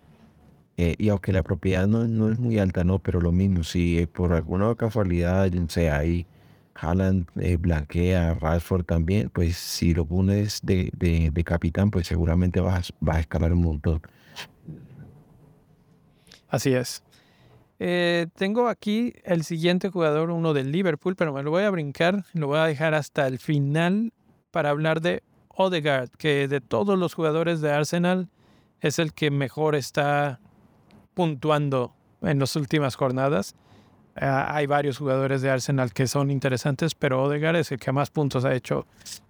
Eh, 0.77 0.95
y 0.97 1.09
aunque 1.09 1.33
la 1.33 1.43
propiedad 1.43 1.87
no, 1.87 2.07
no, 2.07 2.31
es 2.31 2.39
muy 2.39 2.57
alta, 2.57 2.85
no, 2.85 2.99
pero 2.99 3.19
lo 3.19 3.33
mismo, 3.33 3.63
si 3.63 4.05
por 4.05 4.31
alguna 4.31 4.73
casualidad, 4.75 5.51
sea 5.67 5.97
ahí, 5.97 6.25
Haaland 6.73 7.27
eh, 7.37 7.57
blanquea, 7.57 8.35
Rashford 8.35 8.85
también, 8.85 9.29
pues 9.29 9.57
si 9.57 9.93
lo 9.93 10.05
pones 10.05 10.61
de, 10.63 10.89
de, 10.95 11.43
capitán, 11.43 11.91
pues 11.91 12.07
seguramente 12.07 12.61
vas, 12.61 12.93
vas 13.01 13.17
a 13.17 13.19
escalar 13.19 13.51
un 13.51 13.63
montón. 13.63 14.01
Así 16.47 16.73
es. 16.73 17.03
Eh, 17.79 18.27
tengo 18.35 18.69
aquí 18.69 19.13
el 19.23 19.43
siguiente 19.43 19.89
jugador, 19.89 20.31
uno 20.31 20.53
del 20.53 20.71
Liverpool, 20.71 21.15
pero 21.15 21.33
me 21.33 21.43
lo 21.43 21.51
voy 21.51 21.63
a 21.63 21.69
brincar, 21.69 22.23
lo 22.33 22.47
voy 22.47 22.59
a 22.59 22.65
dejar 22.65 22.93
hasta 22.93 23.27
el 23.27 23.39
final 23.39 24.13
para 24.51 24.69
hablar 24.69 25.01
de 25.01 25.23
Odegaard, 25.49 26.09
que 26.11 26.47
de 26.47 26.61
todos 26.61 26.97
los 26.97 27.13
jugadores 27.13 27.61
de 27.61 27.71
Arsenal 27.71 28.29
es 28.81 28.99
el 28.99 29.13
que 29.13 29.31
mejor 29.31 29.75
está 29.75 30.39
puntuando 31.13 31.93
en 32.21 32.39
las 32.39 32.55
últimas 32.55 32.95
jornadas. 32.95 33.55
Ah, 34.15 34.53
hay 34.55 34.65
varios 34.65 34.97
jugadores 34.97 35.41
de 35.41 35.49
Arsenal 35.49 35.93
que 35.93 36.07
son 36.07 36.31
interesantes, 36.31 36.95
pero 36.95 37.23
Odegaard 37.23 37.57
es 37.57 37.71
el 37.71 37.79
que 37.79 37.91
más 37.91 38.09
puntos 38.09 38.45
ha 38.45 38.53
hecho. 38.53 38.85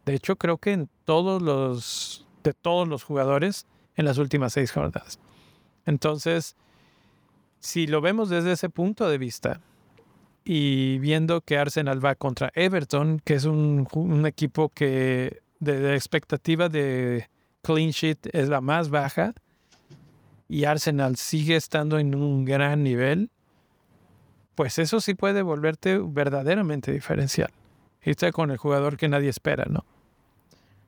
De 0.06 0.16
hecho, 0.16 0.36
creo 0.36 0.58
que 0.58 0.74
en 0.74 0.90
todos 1.06 1.42
los 1.42 2.26
de 2.44 2.54
todos 2.54 2.88
los 2.88 3.04
jugadores 3.04 3.68
en 3.96 4.06
las 4.06 4.18
últimas 4.18 4.54
seis 4.54 4.72
jornadas. 4.72 5.20
Entonces, 5.86 6.56
si 7.60 7.88
lo 7.88 8.02
vemos 8.02 8.30
desde 8.30 8.54
ese 8.54 8.70
punto 8.70 9.10
de 9.10 9.18
vista 9.18 9.62
y 10.44 10.98
viendo 11.00 11.42
que 11.42 11.58
Arsenal 11.58 12.04
va 12.04 12.16
contra 12.16 12.52
Everton, 12.56 13.22
que 13.24 13.34
es 13.36 13.46
un, 13.46 13.88
equipo 14.26 14.70
que 14.70 15.42
de, 15.60 15.96
expectativa 15.96 16.70
de 16.70 17.30
clean 17.62 17.91
sheet 17.91 18.28
es 18.34 18.50
la 18.50 18.62
más 18.62 18.89
baja, 18.89 19.34
y 20.48 20.63
Arsenal 20.63 21.15
sigue 21.15 21.56
estando 21.56 22.00
en 22.00 22.15
un 22.15 22.45
gran 22.45 22.84
nivel, 22.84 23.30
pues 24.56 24.80
eso 24.80 25.00
sí 25.00 25.13
puede 25.13 25.41
volverte 25.41 26.00
verdaderamente 26.00 26.91
diferencial. 26.91 27.52
Irte 28.04 28.32
con 28.32 28.52
el 28.52 28.58
jugador 28.58 28.98
que 28.98 29.08
nadie 29.08 29.30
espera, 29.30 29.65
¿no? 29.69 29.86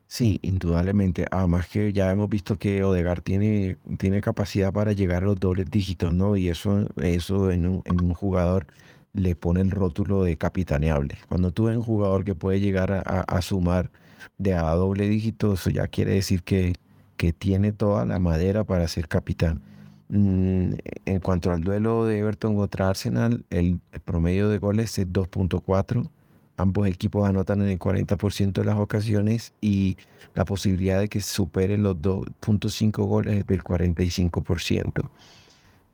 Sí, 0.08 0.40
indudablemente. 0.42 1.26
Además 1.32 1.68
que 1.68 1.94
ya 1.94 2.12
hemos 2.12 2.30
visto 2.30 2.58
que 2.58 2.84
Odegar 2.84 3.22
tiene, 3.22 3.78
tiene 3.98 4.20
capacidad 4.20 4.74
para 4.74 4.92
llegar 4.92 5.24
a 5.24 5.28
los 5.28 5.40
dobles 5.40 5.72
dígitos, 5.72 6.14
¿no? 6.14 6.36
Y 6.36 6.50
eso, 6.50 6.86
eso 6.98 7.50
en, 7.52 7.66
un, 7.66 7.82
en 7.86 8.02
un 8.04 8.14
jugador 8.14 8.68
le 9.14 9.36
pone 9.36 9.62
el 9.62 9.72
rótulo 9.72 10.24
de 10.24 10.38
capitaneable. 10.38 11.18
Cuando 11.30 11.52
tú 11.52 11.66
ves 11.66 11.78
un 11.78 11.84
jugador 11.84 12.24
que 12.24 12.36
puede 12.36 12.60
llegar 12.60 12.92
a, 12.92 13.42
sumar 13.42 13.90
de 14.38 14.54
a 14.54 14.70
doble 14.72 15.08
dígito, 15.10 15.54
eso 15.54 15.70
ya 15.70 15.88
quiere 15.88 16.14
decir 16.14 16.44
que, 16.44 16.76
que 17.18 17.34
tiene 17.34 17.72
toda 17.72 18.06
la 18.06 18.20
madera 18.20 18.64
para 18.64 18.88
ser 18.88 19.08
capitán. 19.08 19.62
Mm, 20.10 20.74
en 21.06 21.20
cuanto 21.22 21.52
al 21.52 21.62
duelo 21.62 22.06
de 22.06 22.20
Everton 22.20 22.56
contra 22.58 22.90
Arsenal, 22.90 23.46
el, 23.50 23.80
promedio 24.04 24.50
de 24.50 24.58
goles 24.58 24.98
es 25.00 25.08
2.4 25.08 26.10
Ambos 26.58 26.88
equipos 26.88 27.28
anotan 27.28 27.62
en 27.62 27.70
el 27.70 27.80
40% 27.80 28.52
de 28.52 28.66
las 28.66 28.78
ocasiones 28.78 29.54
y 29.62 29.98
la 30.36 30.46
posibilidad 30.46 31.00
de 31.00 31.08
que 31.08 31.22
superen 31.22 31.82
los 31.82 31.96
2.5 31.98 32.92
goles 33.08 33.38
es 33.40 33.48
del 33.48 33.64
45%. 33.64 35.10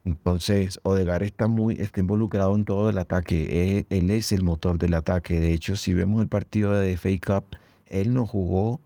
Entonces, 0.03 0.79
Odegar 0.83 1.23
está 1.23 1.47
muy 1.47 1.75
está 1.75 1.99
involucrado 1.99 2.55
en 2.55 2.65
todo 2.65 2.89
el 2.89 2.97
ataque. 2.97 3.85
Él, 3.89 4.09
es 4.11 4.31
el 4.31 4.43
motor 4.43 4.77
del 4.77 4.95
ataque. 4.95 5.39
De 5.39 5.53
hecho, 5.53 5.75
si 5.75 5.93
vemos 5.93 6.21
el 6.21 6.27
partido 6.27 6.73
de 6.73 6.97
FA 6.97 7.09
Cup, 7.25 7.57
él 7.89 8.13
no 8.13 8.25
jugó 8.25 8.81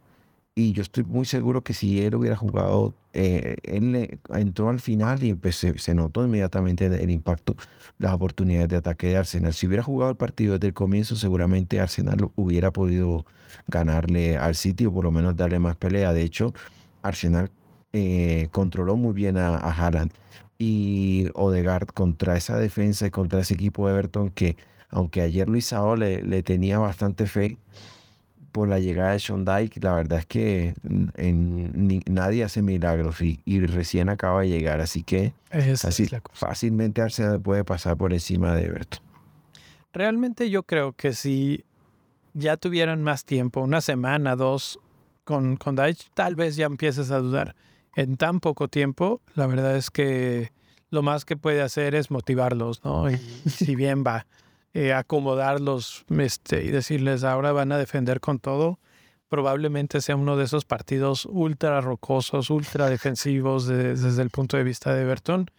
y 0.53 0.73
yo 0.73 0.81
estoy 0.81 1.05
muy 1.05 1.25
seguro 1.25 1.63
que 1.63 1.73
si 1.73 2.01
él 2.01 2.15
hubiera 2.15 2.35
jugado, 2.35 2.93
eh, 3.13 3.55
él 3.63 4.19
entró 4.29 4.69
al 4.69 4.81
final 4.81 5.23
y 5.23 5.37
se 5.51 5.95
notó 5.95 6.25
inmediatamente 6.25 6.87
el 6.87 7.09
impacto, 7.09 7.55
las 7.99 8.13
oportunidades 8.13 8.67
de 8.67 8.75
ataque 8.75 9.07
de 9.07 9.17
Arsenal. 9.17 9.53
Si 9.53 9.65
hubiera 9.67 9.81
jugado 9.81 10.11
el 10.11 10.17
partido 10.17 10.53
desde 10.55 10.67
el 10.67 10.73
comienzo, 10.73 11.15
seguramente 11.15 11.79
Arsenal 11.79 12.29
hubiera 12.35 12.71
podido 12.71 13.25
ganarle 13.67 14.37
al 14.37 14.55
City 14.55 14.85
o 14.85 14.93
por 14.93 15.05
lo 15.05 15.11
menos 15.11 15.37
darle 15.37 15.59
más 15.59 15.77
pelea. 15.77 16.11
De 16.11 16.23
hecho, 16.23 16.53
Arsenal 17.01 17.49
eh, 17.93 18.49
controló 18.51 18.97
muy 18.97 19.13
bien 19.13 19.37
a, 19.37 19.55
a 19.55 19.71
Haaland 19.71 20.11
y 20.57 21.27
Odegaard 21.33 21.87
contra 21.87 22.35
esa 22.35 22.57
defensa 22.57 23.07
y 23.07 23.09
contra 23.09 23.39
ese 23.39 23.53
equipo 23.53 23.87
de 23.87 23.93
Everton 23.93 24.29
que, 24.29 24.57
aunque 24.89 25.21
ayer 25.21 25.47
Luis 25.47 25.67
Sao 25.67 25.95
le 25.95 26.43
tenía 26.43 26.77
bastante 26.77 27.25
fe, 27.25 27.57
por 28.51 28.67
la 28.67 28.79
llegada 28.79 29.13
de 29.13 29.19
Sean 29.19 29.45
Dyke, 29.45 29.81
la 29.81 29.93
verdad 29.93 30.19
es 30.19 30.25
que 30.25 30.73
en, 31.15 32.03
nadie 32.05 32.43
hace 32.43 32.61
milagros 32.61 33.21
y, 33.21 33.65
recién 33.65 34.09
acaba 34.09 34.41
de 34.41 34.49
llegar, 34.49 34.81
así 34.81 35.03
que 35.03 35.33
así, 35.83 36.07
fácilmente 36.33 37.01
Arsenal 37.01 37.41
puede 37.41 37.63
pasar 37.63 37.97
por 37.97 38.13
encima 38.13 38.53
de 38.55 38.65
Everton. 38.65 39.01
Realmente 39.93 40.49
yo 40.49 40.63
creo 40.63 40.93
que 40.93 41.13
si 41.13 41.65
ya 42.33 42.57
tuvieran 42.57 43.03
más 43.03 43.25
tiempo, 43.25 43.61
una 43.61 43.81
semana, 43.81 44.35
dos, 44.35 44.79
con, 45.23 45.57
con 45.57 45.75
Dyke, 45.75 46.05
tal 46.13 46.35
vez 46.35 46.55
ya 46.55 46.65
empieces 46.65 47.11
a 47.11 47.19
dudar. 47.19 47.55
En 47.95 48.15
tan 48.15 48.39
poco 48.39 48.69
tiempo, 48.69 49.21
la 49.35 49.47
verdad 49.47 49.75
es 49.75 49.91
que 49.91 50.51
lo 50.91 51.01
más 51.01 51.25
que 51.25 51.37
puede 51.37 51.61
hacer 51.61 51.95
es 51.95 52.11
motivarlos, 52.11 52.83
¿no? 52.83 53.09
Y, 53.09 53.17
si 53.47 53.75
bien 53.75 54.03
va, 54.05 54.25
eh, 54.73 54.93
acomodarlos 54.93 56.05
este, 56.17 56.63
y 56.63 56.69
decirles 56.69 57.23
ahora 57.23 57.51
van 57.51 57.71
a 57.71 57.77
defender 57.77 58.19
con 58.19 58.39
todo, 58.39 58.79
probablemente 59.27 60.01
sea 60.01 60.15
uno 60.15 60.37
de 60.37 60.45
esos 60.45 60.65
partidos 60.65 61.25
ultra 61.25 61.81
rocosos, 61.81 62.49
ultra 62.49 62.89
defensivos 62.89 63.67
desde 63.67 64.21
el 64.21 64.29
punto 64.29 64.57
de 64.57 64.63
vista 64.63 64.93
de 64.93 65.03
Everton, 65.03 65.49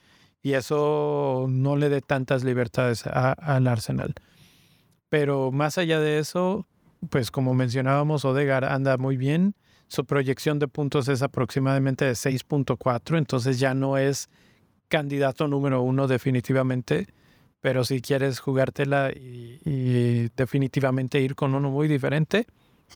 y 0.42 0.54
eso 0.54 1.46
no 1.48 1.76
le 1.76 1.88
dé 1.88 2.00
tantas 2.00 2.42
libertades 2.42 3.06
al 3.06 3.66
Arsenal. 3.66 4.14
Pero 5.08 5.52
más 5.52 5.78
allá 5.78 6.00
de 6.00 6.18
eso, 6.18 6.66
pues 7.10 7.30
como 7.30 7.54
mencionábamos, 7.54 8.24
Odegar 8.24 8.64
anda 8.64 8.96
muy 8.96 9.16
bien. 9.16 9.54
Su 9.88 10.04
proyección 10.04 10.58
de 10.58 10.68
puntos 10.68 11.08
es 11.08 11.22
aproximadamente 11.22 12.04
de 12.04 12.12
6.4, 12.12 13.18
entonces 13.18 13.58
ya 13.58 13.74
no 13.74 13.98
es 13.98 14.30
candidato 14.88 15.48
número 15.48 15.82
uno 15.82 16.08
definitivamente, 16.08 17.08
pero 17.62 17.84
si 17.84 18.02
quieres 18.02 18.40
jugártela 18.40 19.12
y, 19.12 20.28
definitivamente 20.36 21.20
ir 21.20 21.36
con 21.36 21.54
uno 21.54 21.70
muy 21.70 21.86
diferente, 21.88 22.46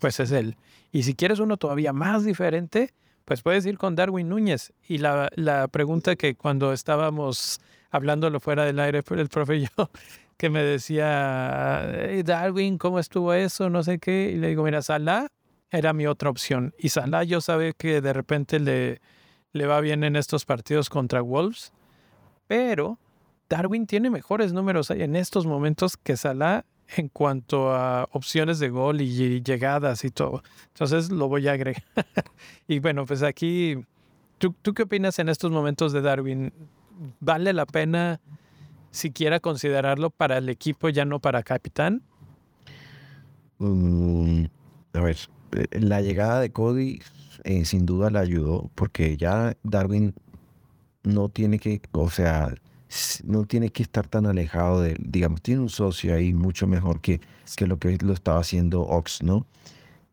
pues 0.00 0.20
es 0.20 0.33
él. 0.33 0.57
Y 0.92 1.05
si 1.05 1.14
quieres 1.14 1.38
uno 1.38 1.57
todavía 1.57 1.92
más 1.92 2.24
diferente, 2.24 2.92
pues 3.24 3.42
puedes 3.42 3.64
ir 3.64 3.79
con 3.79 3.94
Darwin 3.94 4.29
Núñez. 4.29 4.72
Y 4.88 4.98
la, 4.98 5.31
la 5.37 5.68
pregunta 5.68 6.16
que 6.16 6.35
cuando 6.35 6.72
estábamos 6.72 7.61
hablándolo 7.90 8.40
fuera 8.40 8.64
del 8.64 8.81
aire, 8.81 9.02
el 9.09 9.29
profe 9.29 9.57
y 9.57 9.61
yo, 9.62 9.90
que 10.37 10.50
me 10.50 10.62
decía, 10.64 11.88
Darwin, 12.24 12.76
¿cómo 12.76 12.98
estuvo 12.98 13.33
eso? 13.35 13.70
No 13.70 13.85
sé 13.85 14.00
qué. 14.00 14.33
Y 14.33 14.37
le 14.37 14.48
digo, 14.48 14.64
mira, 14.64 14.83
Salah 14.83 15.29
era 15.70 15.92
mi 15.92 16.09
otra 16.09 16.29
opción. 16.29 16.74
Y 16.76 16.88
Salah 16.88 17.22
yo 17.22 17.40
sabía 17.40 17.72
que 17.72 18.00
de 18.00 18.12
repente 18.12 18.59
le, 18.59 19.00
le 19.52 19.66
va 19.66 19.81
bien 19.81 20.02
en 20.02 20.16
estos 20.16 20.44
partidos 20.44 20.90
contra 20.90 21.20
Wolves. 21.20 21.72
Pero 22.48 22.98
Darwin 23.48 23.87
tiene 23.87 24.11
mejores 24.11 24.52
números 24.52 24.90
en 24.90 25.16
estos 25.16 25.46
momentos 25.46 25.96
que 25.96 26.16
Salah 26.16 26.64
en 26.96 27.09
cuanto 27.09 27.72
a 27.72 28.09
opciones 28.12 28.59
de 28.59 28.68
gol 28.68 29.00
y 29.00 29.42
llegadas 29.42 30.04
y 30.04 30.11
todo. 30.11 30.42
Entonces 30.68 31.11
lo 31.11 31.28
voy 31.28 31.48
a 31.48 31.52
agregar. 31.52 31.82
y 32.68 32.78
bueno, 32.78 33.06
pues 33.06 33.22
aquí, 33.22 33.76
¿tú, 34.38 34.54
¿tú, 34.62 34.74
qué 34.74 34.82
opinas 34.82 35.18
en 35.18 35.28
estos 35.28 35.50
momentos 35.50 35.92
de 35.92 36.00
Darwin? 36.00 36.52
¿Vale 37.20 37.52
la 37.52 37.66
pena 37.66 38.20
siquiera 38.90 39.40
considerarlo 39.40 40.11
para 40.11 40.38
el 40.38 40.48
equipo, 40.48 40.88
ya 40.88 41.04
no 41.04 41.18
para 41.18 41.42
capitán? 41.42 42.02
Mm, 43.59 44.44
a 44.92 45.00
ver, 45.00 45.16
eh, 45.52 45.80
la 45.80 46.00
llegada 46.00 46.40
de 46.40 46.50
Cody 46.50 47.00
eh, 47.44 47.64
sin 47.64 47.87
duda 47.87 48.11
le 48.11 48.18
ayudó 48.18 48.70
porque 48.74 49.16
ya 49.16 49.56
Darwin 49.62 50.14
no 51.02 51.28
tiene 51.28 51.59
que, 51.59 51.80
o 51.92 52.11
sea, 52.11 52.54
no 53.25 53.44
tiene 53.46 53.70
que 53.70 53.83
estar 53.83 54.07
tan 54.07 54.27
alejado 54.27 54.81
de, 54.81 54.96
digamos, 55.01 55.42
tiene 55.42 55.61
un 55.61 55.68
socio 55.68 56.14
ahí 56.14 56.33
mucho 56.33 56.66
mejor 56.66 57.01
que, 57.01 57.20
que 57.57 57.66
lo 57.66 57.79
que 57.79 57.96
lo 57.99 58.12
estaba 58.12 58.40
haciendo 58.40 58.83
Ox, 58.83 59.22
¿no? 59.22 59.46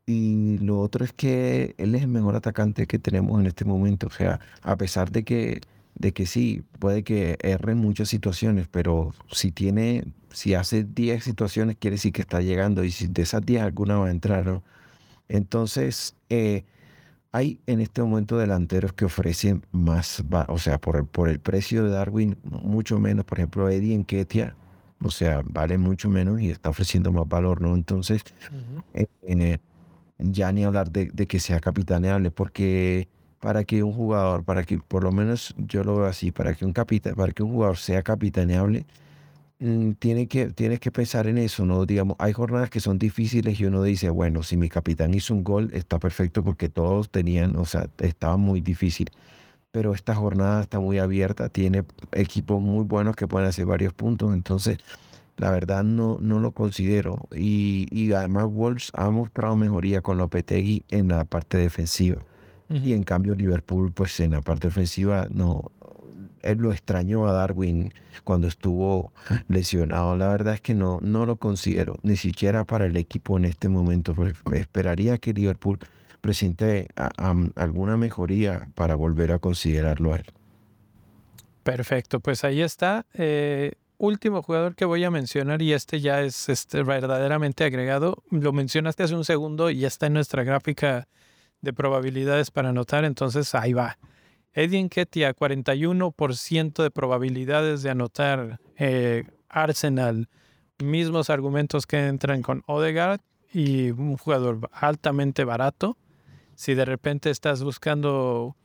Y 0.05 0.57
lo 0.59 0.79
otro 0.81 1.05
es 1.05 1.13
que 1.13 1.75
él 1.77 1.95
es 1.95 2.01
el 2.01 2.09
mejor 2.09 2.35
atacante 2.35 2.87
que 2.87 2.99
tenemos 2.99 3.39
en 3.39 3.47
este 3.47 3.63
momento. 3.65 4.07
O 4.07 4.09
sea, 4.09 4.39
a 4.61 4.75
pesar 4.77 5.11
de 5.11 5.23
que, 5.23 5.61
de 5.95 6.13
que 6.13 6.25
sí, 6.25 6.63
puede 6.79 7.03
que 7.03 7.37
erre 7.41 7.71
en 7.73 7.77
muchas 7.77 8.09
situaciones, 8.09 8.67
pero 8.69 9.13
si 9.31 9.51
tiene, 9.51 10.05
si 10.31 10.55
hace 10.55 10.83
10 10.83 11.23
situaciones, 11.23 11.77
quiere 11.79 11.95
decir 11.95 12.11
que 12.11 12.21
está 12.21 12.41
llegando. 12.41 12.83
Y 12.83 12.91
si 12.91 13.07
de 13.07 13.21
esas 13.21 13.45
10 13.45 13.61
alguna 13.61 13.97
va 13.97 14.07
a 14.07 14.11
entrar, 14.11 14.45
¿no? 14.45 14.63
Entonces, 15.29 16.15
eh, 16.29 16.65
hay 17.33 17.59
en 17.65 17.81
este 17.81 18.01
momento 18.03 18.37
delanteros 18.37 18.93
que 18.93 19.05
ofrecen 19.05 19.65
más, 19.71 20.23
o 20.47 20.57
sea, 20.59 20.77
por 20.79 20.97
el, 20.97 21.05
por 21.05 21.29
el 21.29 21.39
precio 21.39 21.83
de 21.83 21.89
Darwin, 21.89 22.37
mucho 22.43 22.99
menos. 22.99 23.25
Por 23.25 23.39
ejemplo, 23.39 23.67
Eddie 23.69 23.95
en 23.95 24.05
Ketia, 24.05 24.55
o 25.03 25.09
sea, 25.09 25.41
vale 25.43 25.79
mucho 25.79 26.09
menos 26.09 26.39
y 26.39 26.51
está 26.51 26.69
ofreciendo 26.69 27.11
más 27.11 27.27
valor, 27.27 27.59
¿no? 27.59 27.73
Entonces, 27.73 28.23
eh, 28.93 29.07
eh, 29.23 29.57
ya 30.19 30.51
ni 30.51 30.63
hablar 30.63 30.91
de, 30.91 31.07
de, 31.07 31.25
que 31.25 31.39
sea 31.39 31.59
capitaneable, 31.59 32.29
porque 32.29 33.09
para 33.39 33.63
que 33.63 33.81
un 33.81 33.93
jugador, 33.93 34.43
para 34.43 34.63
que 34.63 34.77
por 34.77 35.03
lo 35.03 35.11
menos 35.11 35.55
yo 35.57 35.83
lo 35.83 35.95
veo 35.97 36.05
así, 36.05 36.31
para 36.31 36.53
que 36.53 36.65
un, 36.65 36.71
capita, 36.71 37.15
para 37.15 37.33
que 37.33 37.41
un 37.41 37.51
jugador 37.51 37.77
sea 37.77 38.03
capitaneable, 38.03 38.85
tiene 39.99 40.27
que, 40.27 40.47
tienes 40.47 40.79
que 40.79 40.91
pensar 40.91 41.27
en 41.27 41.37
eso, 41.37 41.65
¿no? 41.65 41.85
Digamos, 41.85 42.17
hay 42.19 42.33
jornadas 42.33 42.69
que 42.69 42.79
son 42.79 42.99
difíciles 42.99 43.59
y 43.59 43.65
uno 43.65 43.83
dice, 43.83 44.09
bueno, 44.09 44.43
si 44.43 44.57
mi 44.57 44.69
capitán 44.69 45.13
hizo 45.13 45.33
un 45.33 45.43
gol, 45.43 45.69
está 45.73 45.99
perfecto 45.99 46.43
porque 46.43 46.69
todos 46.69 47.09
tenían, 47.09 47.55
o 47.55 47.65
sea, 47.65 47.87
estaba 47.99 48.37
muy 48.37 48.61
difícil. 48.61 49.09
Pero 49.71 49.93
esta 49.93 50.15
jornada 50.15 50.61
está 50.61 50.79
muy 50.79 50.99
abierta, 50.99 51.49
tiene 51.49 51.83
equipos 52.11 52.61
muy 52.61 52.83
buenos 52.83 53.15
que 53.15 53.27
pueden 53.27 53.47
hacer 53.47 53.65
varios 53.65 53.93
puntos, 53.93 54.33
entonces 54.33 54.77
la 55.37 55.49
verdad 55.51 55.83
no, 55.83 56.17
no 56.21 56.39
lo 56.39 56.51
considero. 56.51 57.27
Y, 57.35 57.87
y 57.91 58.11
además 58.13 58.47
Wolves 58.47 58.91
ha 58.93 59.09
mostrado 59.09 59.55
mejoría 59.55 60.01
con 60.01 60.17
Lopetegui 60.17 60.83
en 60.89 61.07
la 61.07 61.25
parte 61.25 61.57
defensiva. 61.57 62.21
Y 62.73 62.93
en 62.93 63.03
cambio 63.03 63.35
Liverpool, 63.35 63.91
pues 63.91 64.19
en 64.19 64.31
la 64.31 64.41
parte 64.41 64.67
ofensiva 64.67 65.27
no, 65.29 65.71
él 66.43 66.57
lo 66.59 66.71
extrañó 66.71 67.27
a 67.27 67.31
Darwin 67.31 67.93
cuando 68.23 68.47
estuvo 68.47 69.11
lesionado. 69.47 70.15
La 70.15 70.29
verdad 70.29 70.55
es 70.55 70.61
que 70.61 70.73
no, 70.73 70.99
no 71.01 71.25
lo 71.25 71.37
considero, 71.37 71.97
ni 72.03 72.17
siquiera 72.17 72.65
para 72.65 72.85
el 72.85 72.97
equipo 72.97 73.37
en 73.37 73.45
este 73.45 73.69
momento. 73.69 74.15
Esperaría 74.53 75.17
que 75.17 75.33
Liverpool 75.33 75.79
presente 76.21 76.87
alguna 77.55 77.97
mejoría 77.97 78.69
para 78.75 78.95
volver 78.95 79.31
a 79.31 79.39
considerarlo 79.39 80.13
a 80.13 80.17
él. 80.17 80.25
Perfecto, 81.63 82.19
pues 82.19 82.43
ahí 82.43 82.61
está. 82.61 83.05
Eh, 83.13 83.73
último 83.97 84.41
jugador 84.41 84.75
que 84.75 84.85
voy 84.85 85.03
a 85.03 85.11
mencionar 85.11 85.61
y 85.61 85.73
este 85.73 86.01
ya 86.01 86.21
es 86.21 86.49
este, 86.49 86.83
verdaderamente 86.83 87.63
agregado. 87.63 88.23
Lo 88.29 88.51
mencionaste 88.51 89.03
hace 89.03 89.15
un 89.15 89.25
segundo 89.25 89.69
y 89.69 89.79
ya 89.79 89.87
está 89.87 90.07
en 90.07 90.13
nuestra 90.13 90.43
gráfica 90.43 91.07
de 91.63 91.73
probabilidades 91.73 92.51
para 92.51 92.69
anotar, 92.69 93.05
entonces 93.05 93.55
ahí 93.55 93.73
va. 93.73 93.97
Eddie 94.53 94.83
Nketiah, 94.83 95.33
41% 95.33 96.83
de 96.83 96.91
probabilidades 96.91 97.81
de 97.81 97.89
anotar 97.89 98.59
eh, 98.77 99.23
Arsenal. 99.49 100.29
Mismos 100.77 101.29
argumentos 101.29 101.87
que 101.87 102.07
entran 102.07 102.41
con 102.41 102.63
Odegaard 102.67 103.21
y 103.51 103.91
un 103.91 104.17
jugador 104.17 104.69
altamente 104.73 105.45
barato. 105.45 105.97
Si 106.55 106.75
de 106.75 106.85
repente 106.85 107.29
estás 107.29 107.63
buscando 107.63 108.55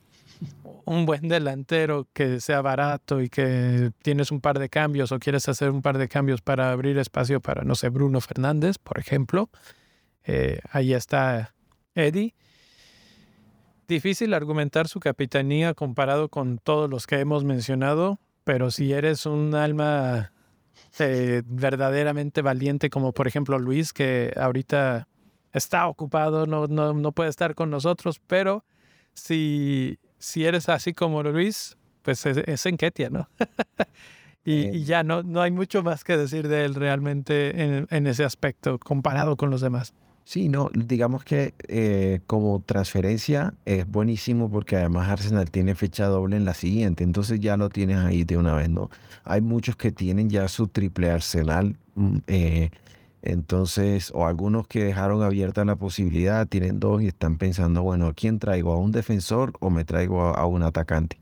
un 0.84 1.06
buen 1.06 1.28
delantero 1.28 2.08
que 2.12 2.40
sea 2.40 2.60
barato 2.62 3.20
y 3.20 3.28
que 3.28 3.92
tienes 4.02 4.32
un 4.32 4.40
par 4.40 4.58
de 4.58 4.68
cambios 4.68 5.12
o 5.12 5.18
quieres 5.18 5.48
hacer 5.48 5.70
un 5.70 5.82
par 5.82 5.98
de 5.98 6.08
cambios 6.08 6.40
para 6.40 6.72
abrir 6.72 6.98
espacio 6.98 7.40
para, 7.40 7.62
no 7.62 7.74
sé, 7.76 7.88
Bruno 7.88 8.20
Fernández, 8.20 8.78
por 8.78 8.98
ejemplo, 8.98 9.50
eh, 10.24 10.60
ahí 10.72 10.92
está 10.92 11.54
Eddie. 11.94 12.34
Difícil 13.88 14.34
argumentar 14.34 14.86
su 14.86 15.00
capitanía 15.00 15.72
comparado 15.72 16.28
con 16.28 16.58
todos 16.58 16.90
los 16.90 17.06
que 17.06 17.20
hemos 17.20 17.44
mencionado, 17.44 18.20
pero 18.44 18.70
si 18.70 18.92
eres 18.92 19.24
un 19.24 19.54
alma 19.54 20.30
eh, 20.98 21.42
verdaderamente 21.46 22.42
valiente, 22.42 22.90
como 22.90 23.12
por 23.12 23.26
ejemplo 23.26 23.58
Luis, 23.58 23.94
que 23.94 24.34
ahorita 24.36 25.08
está 25.54 25.88
ocupado, 25.88 26.46
no, 26.46 26.66
no, 26.66 27.12
puede 27.12 27.30
estar 27.30 27.54
con 27.54 27.70
nosotros, 27.70 28.20
pero 28.26 28.62
si, 29.14 29.98
si 30.18 30.44
eres 30.44 30.68
así 30.68 30.92
como 30.92 31.22
Luis, 31.22 31.78
pues 32.02 32.26
es, 32.26 32.66
en 32.66 32.76
Ketia, 32.76 33.08
¿no? 33.08 33.30
y, 34.44 34.84
ya 34.84 35.02
no, 35.02 35.22
no 35.22 35.40
hay 35.40 35.50
mucho 35.50 35.82
más 35.82 36.04
que 36.04 36.18
decir 36.18 36.48
de 36.48 36.66
él 36.66 36.74
realmente 36.74 37.62
en, 37.62 37.86
en 37.88 38.06
ese 38.06 38.24
aspecto 38.24 38.78
comparado 38.78 39.38
con 39.38 39.48
los 39.48 39.62
demás. 39.62 39.94
Sí, 40.28 40.50
no, 40.50 40.68
digamos 40.74 41.24
que 41.24 41.54
eh, 41.68 42.20
como 42.26 42.60
transferencia 42.60 43.54
es 43.64 43.88
buenísimo 43.88 44.50
porque 44.50 44.76
además 44.76 45.08
Arsenal 45.08 45.50
tiene 45.50 45.74
fecha 45.74 46.04
doble 46.04 46.36
en 46.36 46.44
la 46.44 46.52
siguiente, 46.52 47.02
entonces 47.02 47.40
ya 47.40 47.56
lo 47.56 47.70
tienes 47.70 47.96
ahí 47.96 48.24
de 48.24 48.36
una 48.36 48.52
vez, 48.54 48.68
¿no? 48.68 48.90
Hay 49.24 49.40
muchos 49.40 49.76
que 49.76 49.90
tienen 49.90 50.28
ya 50.28 50.46
su 50.48 50.68
triple 50.68 51.10
Arsenal, 51.10 51.78
mm, 51.94 52.16
eh, 52.26 52.70
entonces, 53.22 54.10
o 54.14 54.26
algunos 54.26 54.68
que 54.68 54.84
dejaron 54.84 55.22
abierta 55.22 55.64
la 55.64 55.76
posibilidad, 55.76 56.46
tienen 56.46 56.78
dos 56.78 57.00
y 57.00 57.06
están 57.06 57.38
pensando, 57.38 57.82
bueno, 57.82 58.12
quién 58.14 58.38
traigo? 58.38 58.74
¿A 58.74 58.76
un 58.76 58.92
defensor 58.92 59.54
o 59.60 59.70
me 59.70 59.86
traigo 59.86 60.20
a, 60.20 60.44
un 60.44 60.62
atacante? 60.62 61.18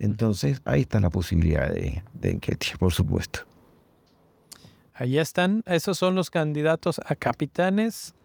Entonces, 0.00 0.62
ahí 0.64 0.80
está 0.80 0.98
la 0.98 1.10
posibilidad 1.10 1.72
de, 1.72 2.02
de 2.12 2.40
por 2.76 2.92
supuesto. 2.92 3.38
Ahí 4.94 5.16
están, 5.16 5.62
esos 5.66 5.96
son 5.96 6.16
los 6.16 6.28
candidatos 6.28 7.00
a 7.06 7.14
capitanes 7.14 8.16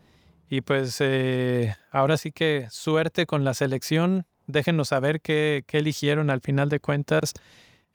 Y 0.50 0.62
pues 0.62 0.98
eh, 1.00 1.76
ahora 1.92 2.18
sí 2.18 2.32
que 2.32 2.68
suerte 2.70 3.26
con 3.26 3.44
la 3.44 3.54
selección. 3.54 4.26
Déjenos 4.46 4.90
saber 4.90 5.22
qué, 5.22 5.64
eligieron 5.72 6.30
al 6.30 6.42
final 6.42 6.70
de 6.70 6.80
cuentas 6.80 7.34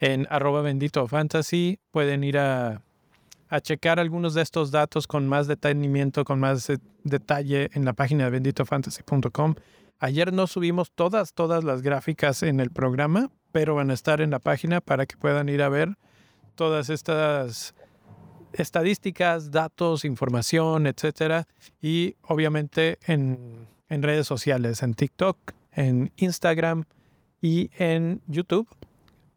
en 0.00 0.26
arroba 0.30 0.62
bendito 0.62 1.06
fantasy. 1.06 1.78
Pueden 1.90 2.24
ir 2.24 2.38
a, 2.38 2.82
a, 3.48 3.60
checar 3.60 4.00
algunos 4.00 4.34
de 4.34 4.42
estos 4.42 4.70
datos 4.70 5.06
con 5.06 5.28
más 5.28 5.46
detenimiento, 5.46 6.24
con 6.24 6.40
más 6.40 6.72
detalle 7.04 7.70
en 7.74 7.84
la 7.84 7.92
página 7.92 8.24
de 8.24 8.30
benditofantasy.com. 8.30 9.54
Ayer 10.00 10.32
no 10.32 10.46
subimos 10.46 10.92
todas, 10.92 11.34
todas 11.34 11.64
las 11.64 11.82
gráficas 11.82 12.42
en 12.42 12.60
el 12.60 12.70
programa, 12.70 13.30
pero 13.52 13.74
van 13.74 13.90
a 13.90 13.94
estar 13.94 14.20
en 14.20 14.30
la 14.30 14.38
página 14.38 14.80
para 14.80 15.06
que 15.06 15.16
puedan 15.16 15.48
ir 15.48 15.60
a 15.62 15.68
ver 15.68 15.96
todas 16.54 16.88
estas 16.90 17.74
estadísticas, 18.60 19.50
datos, 19.50 20.04
información, 20.04 20.86
etcétera. 20.86 21.46
Y 21.80 22.16
obviamente 22.22 22.98
en, 23.06 23.66
en 23.88 24.02
redes 24.02 24.26
sociales, 24.26 24.82
en 24.82 24.94
TikTok, 24.94 25.38
en 25.72 26.12
Instagram 26.16 26.84
y 27.40 27.70
en 27.78 28.20
YouTube. 28.26 28.68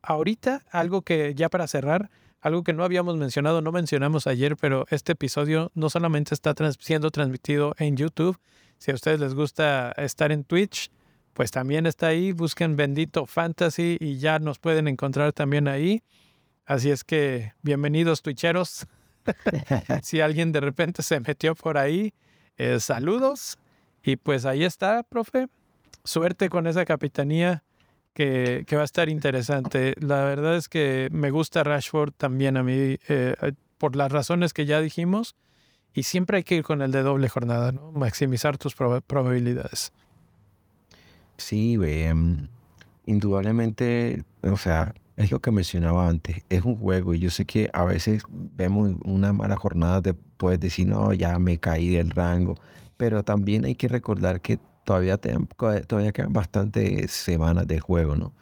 Ahorita, 0.01 0.63
algo 0.71 1.03
que 1.03 1.35
ya 1.35 1.49
para 1.49 1.67
cerrar, 1.67 2.09
algo 2.41 2.63
que 2.63 2.73
no 2.73 2.83
habíamos 2.83 3.17
mencionado, 3.17 3.61
no 3.61 3.71
mencionamos 3.71 4.25
ayer, 4.25 4.57
pero 4.57 4.85
este 4.89 5.11
episodio 5.11 5.71
no 5.75 5.89
solamente 5.89 6.33
está 6.33 6.55
siendo 6.79 7.11
transmitido 7.11 7.75
en 7.77 7.95
YouTube, 7.95 8.39
si 8.81 8.89
a 8.89 8.95
ustedes 8.95 9.19
les 9.19 9.35
gusta 9.35 9.91
estar 9.91 10.31
en 10.31 10.43
Twitch, 10.43 10.89
pues 11.33 11.51
también 11.51 11.85
está 11.85 12.07
ahí, 12.07 12.31
busquen 12.31 12.75
Bendito 12.75 13.27
Fantasy 13.27 13.97
y 13.99 14.17
ya 14.17 14.39
nos 14.39 14.57
pueden 14.57 14.87
encontrar 14.87 15.33
también 15.33 15.67
ahí. 15.67 16.01
Así 16.65 16.89
es 16.89 17.03
que 17.03 17.53
bienvenidos 17.61 18.23
Twitcheros. 18.23 18.87
si 20.03 20.21
alguien 20.21 20.51
de 20.51 20.59
repente 20.59 21.03
se 21.03 21.19
metió 21.19 21.55
por 21.55 21.77
ahí, 21.77 22.13
eh, 22.57 22.79
saludos. 22.79 23.57
Y 24.03 24.15
pues 24.15 24.45
ahí 24.45 24.63
está, 24.63 25.03
profe. 25.03 25.47
Suerte 26.03 26.49
con 26.49 26.67
esa 26.67 26.85
capitanía 26.85 27.63
que, 28.13 28.63
que, 28.67 28.75
va 28.75 28.81
a 28.81 28.85
estar 28.85 29.09
interesante. 29.09 29.95
La 29.99 30.23
verdad 30.23 30.57
es 30.57 30.67
que 30.67 31.09
me 31.11 31.29
gusta 31.29 31.63
Rashford 31.63 32.13
también 32.13 32.57
a 32.57 32.63
mí, 32.63 32.97
eh, 33.07 33.35
por 33.77 33.95
las 33.95 34.11
razones 34.11 34.53
que 34.53 34.65
ya 34.65 34.81
dijimos. 34.81 35.35
Y 35.93 36.03
siempre 36.03 36.37
hay 36.37 36.43
que 36.43 36.55
ir 36.55 36.63
con 36.63 36.81
el 36.81 36.91
de 36.91 37.01
doble 37.03 37.27
jornada, 37.27 37.71
¿no? 37.71 37.91
Maximizar 37.91 38.57
tus 38.57 38.75
probabilidades. 38.75 39.91
Sí, 41.37 41.77
um, 41.77 42.47
indudablemente, 43.05 44.23
o 44.43 44.57
sea, 44.57 44.93
es 45.21 45.31
lo 45.31 45.39
que 45.39 45.51
mencionaba 45.51 46.07
antes, 46.07 46.43
es 46.49 46.63
un 46.63 46.75
juego 46.77 47.13
y 47.13 47.19
yo 47.19 47.29
sé 47.29 47.45
que 47.45 47.69
a 47.73 47.83
veces 47.85 48.23
vemos 48.29 48.95
una 49.03 49.33
mala 49.33 49.55
jornada, 49.55 50.01
te 50.01 50.13
puedes 50.13 50.59
decir, 50.59 50.87
no, 50.87 51.13
ya 51.13 51.37
me 51.39 51.59
caí 51.59 51.89
del 51.89 52.11
rango, 52.11 52.55
pero 52.97 53.23
también 53.23 53.65
hay 53.65 53.75
que 53.75 53.87
recordar 53.87 54.41
que 54.41 54.59
todavía, 54.85 55.17
todavía 55.17 56.11
quedan 56.11 56.33
bastantes 56.33 57.11
semanas 57.11 57.67
de 57.67 57.79
juego, 57.79 58.15
¿no? 58.15 58.33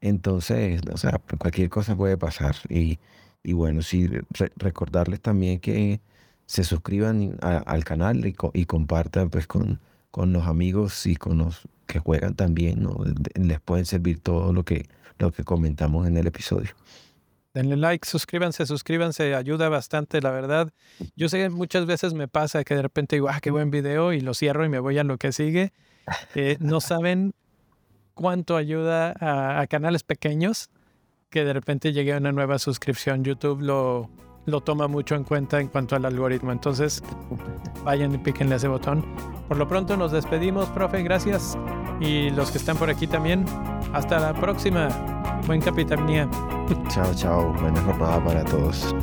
Entonces, 0.00 0.82
o 0.92 0.96
sea, 0.96 1.20
cualquier 1.38 1.70
cosa 1.70 1.96
puede 1.96 2.16
pasar 2.18 2.56
y, 2.68 2.98
y 3.42 3.52
bueno, 3.52 3.82
sí, 3.82 4.08
recordarles 4.56 5.20
también 5.20 5.60
que 5.60 6.00
se 6.46 6.64
suscriban 6.64 7.38
al 7.40 7.84
canal 7.84 8.24
y, 8.26 8.64
compartan 8.66 9.30
pues 9.30 9.46
con, 9.46 9.80
con 10.10 10.32
los 10.32 10.46
amigos 10.46 11.06
y 11.06 11.16
con 11.16 11.38
los 11.38 11.68
que 11.86 11.98
juegan 11.98 12.34
también, 12.34 12.82
¿no? 12.82 12.98
Les 13.34 13.60
pueden 13.60 13.86
servir 13.86 14.20
todo 14.20 14.52
lo 14.52 14.64
que, 14.64 14.86
lo 15.18 15.32
que 15.32 15.44
comentamos 15.44 16.06
en 16.06 16.16
el 16.16 16.26
episodio. 16.26 16.70
Denle 17.54 17.76
like, 17.76 18.08
suscríbanse, 18.08 18.64
suscríbanse, 18.64 19.34
ayuda 19.34 19.68
bastante, 19.68 20.22
la 20.22 20.30
verdad. 20.30 20.72
Yo 21.16 21.28
sé 21.28 21.38
que 21.38 21.50
muchas 21.50 21.84
veces 21.84 22.14
me 22.14 22.26
pasa 22.26 22.64
que 22.64 22.74
de 22.74 22.82
repente 22.82 23.16
digo, 23.16 23.28
ah, 23.28 23.40
qué 23.42 23.50
buen 23.50 23.70
video, 23.70 24.14
y 24.14 24.20
lo 24.20 24.32
cierro 24.32 24.64
y 24.64 24.70
me 24.70 24.78
voy 24.78 24.98
a 24.98 25.04
lo 25.04 25.18
que 25.18 25.32
sigue. 25.32 25.72
Eh, 26.34 26.56
no 26.60 26.80
saben 26.80 27.32
cuánto 28.14 28.56
ayuda 28.56 29.14
a, 29.20 29.60
a, 29.60 29.66
canales 29.68 30.02
pequeños 30.02 30.70
que 31.30 31.44
de 31.44 31.52
repente 31.52 31.92
llegue 31.92 32.16
una 32.16 32.32
nueva 32.32 32.58
suscripción. 32.58 33.22
YouTube 33.22 33.60
lo, 33.60 34.10
lo 34.46 34.60
toma 34.60 34.88
mucho 34.88 35.14
en 35.14 35.24
cuenta 35.24 35.60
en 35.60 35.68
cuanto 35.68 35.96
al 35.96 36.04
algoritmo. 36.04 36.52
Entonces, 36.52 37.02
vayan 37.84 38.14
y 38.14 38.18
píquenle 38.18 38.56
ese 38.56 38.68
botón. 38.68 39.04
Por 39.48 39.56
lo 39.56 39.68
pronto 39.68 39.96
nos 39.96 40.12
despedimos, 40.12 40.68
profe, 40.70 41.02
gracias. 41.02 41.56
Y 42.00 42.30
los 42.30 42.50
que 42.50 42.58
están 42.58 42.76
por 42.76 42.90
aquí 42.90 43.06
también, 43.06 43.44
hasta 43.92 44.18
la 44.18 44.34
próxima. 44.34 44.88
Buen 45.46 45.60
capitanía. 45.60 46.28
Chao, 46.88 47.14
chao. 47.14 47.52
Buena 47.60 47.80
jornada 47.82 48.24
para 48.24 48.44
todos. 48.44 48.94